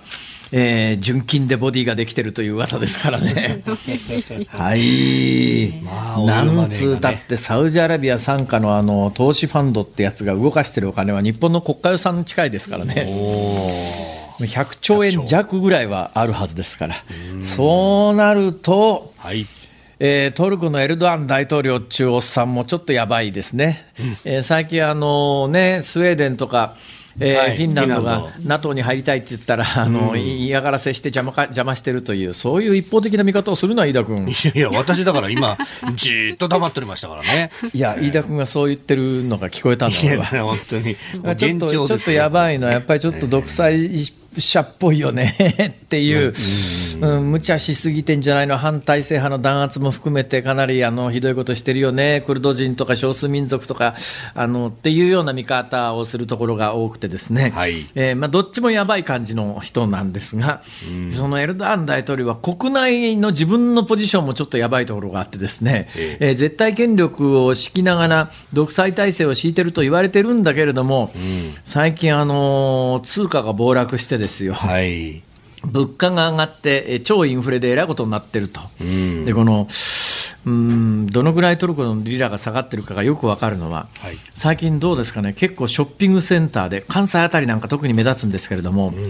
[0.51, 3.63] えー、純金でボディができてるという噂ですからね。
[4.49, 5.81] はい。
[5.83, 14.16] まあ、なんつうたってサウジアラビア傘下のあの投資ファンドってやつが動かしてるお金は日本の国家予算に近いですからね。
[14.39, 16.95] 100兆円弱ぐらいはあるはずですから。
[17.43, 19.47] そうなると、はい。
[19.99, 26.75] えー、トルコのエルドアン大統領中央さんもちょっとやばいですね、うん、えー、最近あの、ね、スウェーデンとか、
[27.19, 34.27] えー、はい、フィンランドが NATO に入りたいって言ったら、あの、うん、嫌がらせして邪魔か邪魔してるという、そういう一方的な見方をするのは飯田君。
[34.29, 35.57] いやいや、私だから今、
[35.95, 37.49] じっと黙っておりましたからね。
[37.73, 40.95] いや、飯田君がそう言ってるのが聞こえたんだいや、本当に。
[41.35, 44.05] ちょっと、ちょっとやばいのは、やっぱりちょっと独裁
[44.41, 46.33] 者っぽいよねっていう、
[47.01, 53.95] うん、無茶しすぎてんじゃないの、反体制派の弾圧も含めて、かなりあのひどいことしてるよね、クルド人とか少数民族とか
[54.33, 74.53] あのっていうような見方をするところが多くて、ですね、はいえーまあ、どっちもやばい感じの人なんですが、うん、そのエルドアン大統領は国内の自分のポジションもちょっとやばいところがあって、ですね、えー、絶対権力を敷きながら、独裁体制を敷いてると言われてるんだけれども、うん、最近、あの通貨が暴落して、ですよ。
[74.53, 75.21] はい、
[75.63, 78.61] 物価が上がって超インフレでえらいことになってると。
[78.81, 79.67] うん、でこの
[80.45, 89.09] うんどのぐらいトルコのリラが下がってるかがよく分かるのは、はい、最近どうですかね、結構ショッピングセンターで、関西あたりなんか特に目立つんですけれども、うん、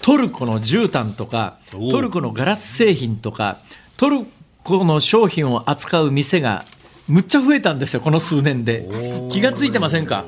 [0.00, 1.58] トルコの絨毯とか、
[1.90, 3.58] トルコのガラス製品とか、
[3.98, 4.24] トル
[4.64, 6.64] コの商品を扱う店が
[7.08, 8.88] むっちゃ増えたんですよ、この数年で。
[9.30, 10.24] 気がついてませんか？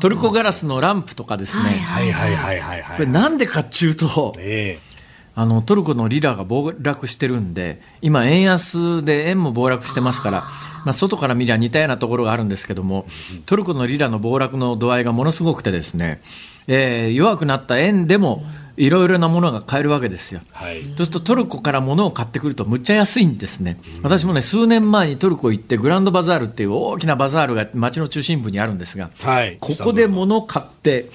[0.00, 1.62] トルコガラスのランプとかですね。
[1.62, 2.96] はいはいはいはい、はい。
[2.96, 4.90] これなんでかっちゅうと、えー
[5.32, 10.40] あのトルコのリラが暴落してるんで、今、円安で円も暴落してますから、
[10.84, 13.06] まあ、外から見りゃ似たようなところがあるんですけども、
[13.46, 16.20] トルコのリラの暴落の度合いがものすごくて、ですね、
[16.66, 18.42] えー、弱くなった円でも、
[18.80, 31.10] いろいろなものが買えるわけですよ、はい、そうするとトルコから物を買ってくるとむっちゃ安いんですね、うん、私もね数年前にトルコ行ってグランドバザールっていう大きなバザールが街の中心部にあるんですが、はい、ここで物を買って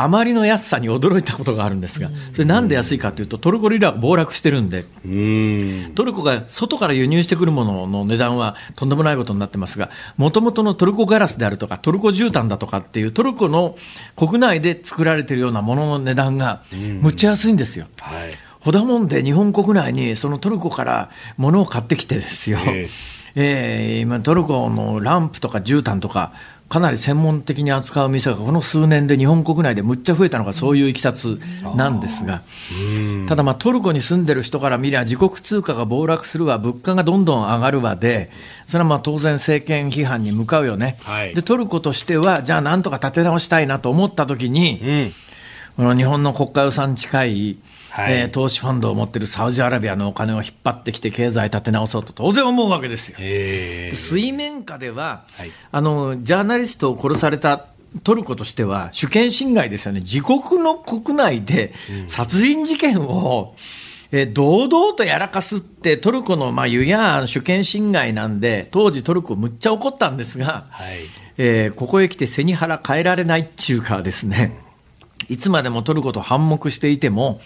[0.00, 4.84] あまりの安さに驚いたことがあるんですが、それなんで安いかというと、トルコリラが暴落してるんで、
[5.96, 13.76] トルコが外から輸入してくるものの値段はとんでもないことになってますが、もともとのトルコガラスであるとか、トルコ絨毯だとかっていう、トルコの
[14.14, 16.62] 国内で作られているようなものの値段が
[17.00, 17.86] むっちゃ安いんですよ。
[17.98, 18.48] はい。
[18.60, 22.88] ほだもんで日本国内にそのトルコから物を買ってきてですよ、えー、
[23.36, 26.32] えー、今トルコのランプとか絨毯とか
[26.68, 31.40] かなり専門的に扱う店がこの数年で日本国内でむっちゃ増えたのがそういういきさつ
[31.74, 32.42] なんですが、
[33.26, 38.30] ただまあトルコに住んでる人から見りゃ自国通貨が暴落するわ、物価がどんどん上がるわで、
[38.66, 40.98] それはまあ当然政権批判に向かうよね。
[41.04, 45.12] はい、で、トルコとしては、じゃあなんとか立て直したいなと思ったときに、うん、
[45.78, 47.56] この日本の国家予算近い
[47.90, 53.18] はい、えー、投資ファンドを持っているサウジアラビアのお金を引っ張ってきて経済立て直そうと当然思うわけですよ。
[53.94, 57.66] 水面下では、はい、あのジャーナリストを殺された
[58.02, 61.72] トルコとしては主権侵害ですよね、自国の国内で
[62.08, 63.54] 殺人事件を、
[64.12, 70.98] えー、堂々とやらかすってトルコのまあ言や主権侵害なんで当時トルコむっちゃ怒ったんですが、はい、
[71.38, 74.67] えー、ここへ来て背に腹変えられないっていうかですね
[75.28, 77.40] いつまでもトルコと反目していても、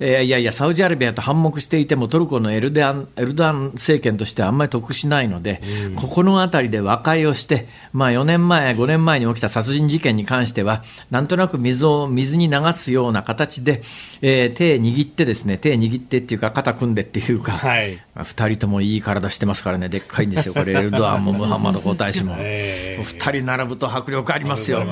[0.00, 13.82] えー、いやいや、サウジアラビアと反目していても、トルコのエルデアンエルドアン政権としてはあんまり得しないので、うん、ここのあたりで和解をして、まあ、4年前、5年前に起きた殺人事件に関しては、なんとなく水を水に流すような形で、
[14.22, 22.36] えー、手握ってですね、手握ってっていうか、肩組んでっていうか、はい、2人ともいい体してますからね、でっかいんですよ、これ、エルドアンも ムハンマド皇太子も。
[22.38, 24.82] えー、2人並ぶと迫力ありますよ。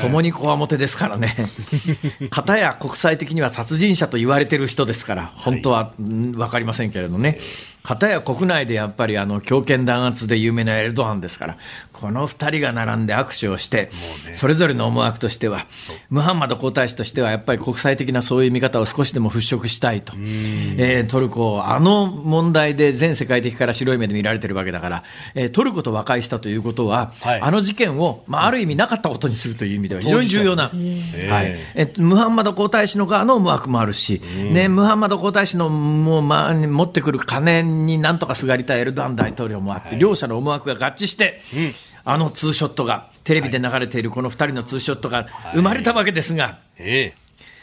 [0.00, 1.34] 共にこわもてですからね。
[2.30, 7.38] 片や国際的には殺人者と言われてる人ですから、本当は分かりませんけれどね、
[7.86, 11.56] 片や国内でやっぱりあの強権弾圧で有名なエルドアンですから、
[11.92, 13.90] この2人が並んで握手をして、
[14.32, 15.66] それぞれの思惑としては、
[16.10, 25.04] ムハンマド皇太子としては、やっぱり国際的なそういう見方を少しでも払拭したいと、えー、トルコ、あの問題で全世界的から白い目で見られてるわけだから、
[25.36, 31.56] えー、トルコと和解したということは、はい、あの事件を、まあ、ある意味なかったことにするという意味では非常に重要な、はい。
[31.76, 34.20] えムハンマド皇太子の側の思惑もあるし、
[34.52, 41.72] ね、ムハンマド皇太子のもう、まあ、持ってくる金になんとかすがりたいエルドアン大統領もあって、はい、両者の思惑が合致して、うん、
[42.04, 47.14] あのツーショットが、テレビで流れているこの2人のツーショットが生まれたわけですが、はいえ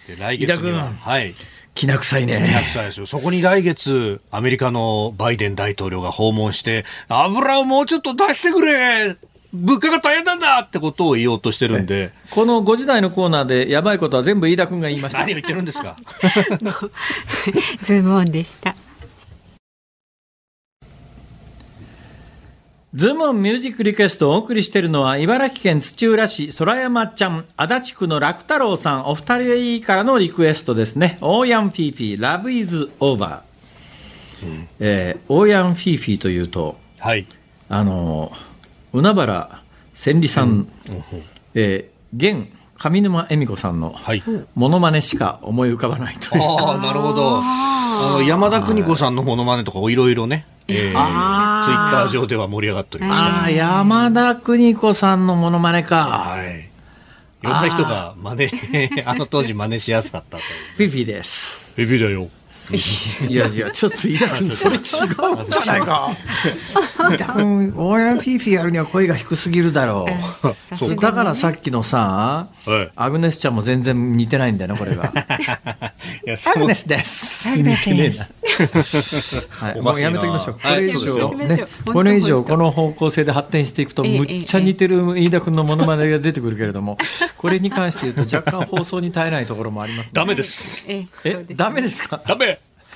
[0.09, 1.33] ー、来月君、はい、
[1.75, 2.45] きな臭いね。
[2.45, 3.05] きな臭いですよ。
[3.05, 9.17] そこに来月、アメリカのバイデン大統領が訪問して、油をもうちょっと出してくれ
[9.53, 12.11] 物価が大変なんだってことを言おうとしてるんで。
[12.31, 15.19] この5時台のコーナーでやばいことは全部飯田君が言いました。
[15.19, 15.95] 何を言ってるんですか？
[17.83, 18.75] ズームオンでした。
[22.93, 31.17] ズームミュージックリクエストをお送りしているのは、茨城県土浦市空山ちゃん、足立区の楽太郎さん、お二人からのリクエストですね。
[31.21, 34.67] オーヤンフィーフィー、 Love Is Over。
[34.79, 37.25] えー、オーヤンフィーフィーというと、はい。
[37.67, 38.31] あの、
[38.91, 39.63] 海原
[39.95, 40.67] 千里さん、うん、
[41.55, 43.95] えー、現上沼恵美子さんの
[44.53, 46.43] ものまねしか思い浮かばないという。
[46.43, 47.41] ああ、なるほど。
[48.03, 50.45] あの山田邦子さんのものまねとかいろいろね。
[50.67, 53.43] えー、ツイッター上では盛り上がっておりました。
[53.43, 56.05] あ山田邦子さんのものまねか。
[56.07, 56.59] はい。
[56.61, 60.77] いろんな人が真似、 あの当時真似しやすかったという。
[60.77, 61.73] フィフィです。
[61.75, 62.29] フィフィだよ。
[62.71, 66.11] いやいや、ちょっと、イダ君、それ違うじゃないか。
[67.13, 70.95] イダ君、オーヤンフィーフィーやるには声が低すぎるだろう。
[71.01, 72.47] だからさっきのさ、
[72.95, 75.11] アグネスちゃんも全然似てないんだよな、これが。
[76.55, 77.49] アグネスです。
[77.49, 78.33] アグネスです。
[79.49, 80.53] はい、もうやめときましょう。
[80.53, 86.97] これ以上、ね、これ以上、この方向性で発展していくと、むっちゃ似てる飯田君のものまねが出てくるけれども、
[87.37, 90.85] これに関して言うと、若干放送に耐えないところもあります、ダメです。
[90.87, 91.05] え、
[91.55, 92.21] ダメですか？
[92.25, 92.59] ダメ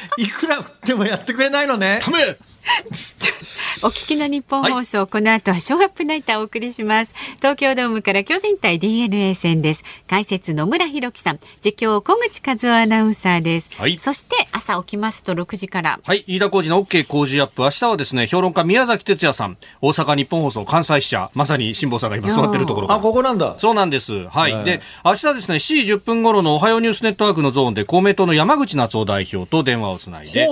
[0.18, 2.00] いくら振ってもやってくれないのね。
[3.82, 7.14] お聞きの日本放送、はい、この後はショーアップナイターをお送りします。
[7.36, 9.84] 東京ドームから巨人対 DNA 戦です。
[10.08, 13.70] 解説野村弘樹さん、実況小口和夫アナウンサーです。
[13.76, 16.00] はい、そして朝起きますと6時から。
[16.02, 17.62] はい、飯田浩二の OK 工事アップ。
[17.62, 23.54] 明日はですね、評論家宮崎哲也さん、大阪日本放送関西支社、まさに辛坊さんが今座ってるところあ、ここなんだ。
[23.54, 24.26] そうなんです。
[24.28, 24.64] はい。
[24.64, 30.48] で、明日ですね、7時10分頃のおはようニュースネットワークのゾーンで公明党の山口夏夫代表と電話をつないで、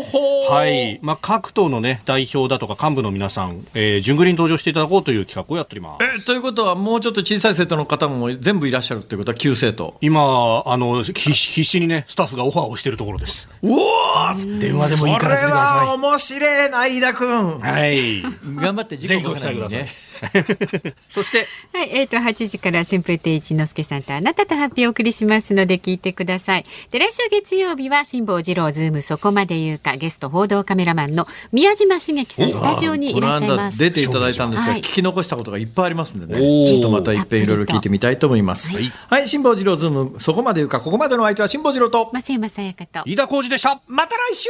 [0.50, 0.98] はい。
[1.02, 6.04] まあ、各党のね、代表だとか幹部の皆さん、えー、順繰りに登場していただこうという企画をやっております。
[6.04, 13.48] えー、ということは、もうちょっと小さい生徒の方も全部いらっしゃるということは、旧生徒今あの必、必死にね、スタッフがオファーをしているところです。
[13.62, 15.88] おお電話でもいいから来てください。
[15.94, 17.60] 面白いな、飯田君。
[17.60, 18.22] はい。
[18.22, 19.88] 頑張ってぜひお伝えください。
[21.08, 26.64] そして、はい、えっ、ー、と8時から春風亭一之輔さんとあなたと発表をお送りしますので聞いてください。
[26.90, 33.78] で来週月曜日は辛坊治郎ズームそこまで言うかゲスト報道カメラマンの宮嶋茂樹さんスタジオにいらっしゃいます。
[33.78, 36.40] 出ていただいたんですが、はい、聞き残したことがいっぱいありますんでね。
[36.40, 38.72] ちょっとまた一遍いろいろ聞いてみたいと思います。
[38.72, 43.80] はい、はい、辛坊治郎ズームそこまで言うかここまでの相手は辛坊治郎と増山さやかと飯田浩二でした。
[43.86, 44.48] また来週。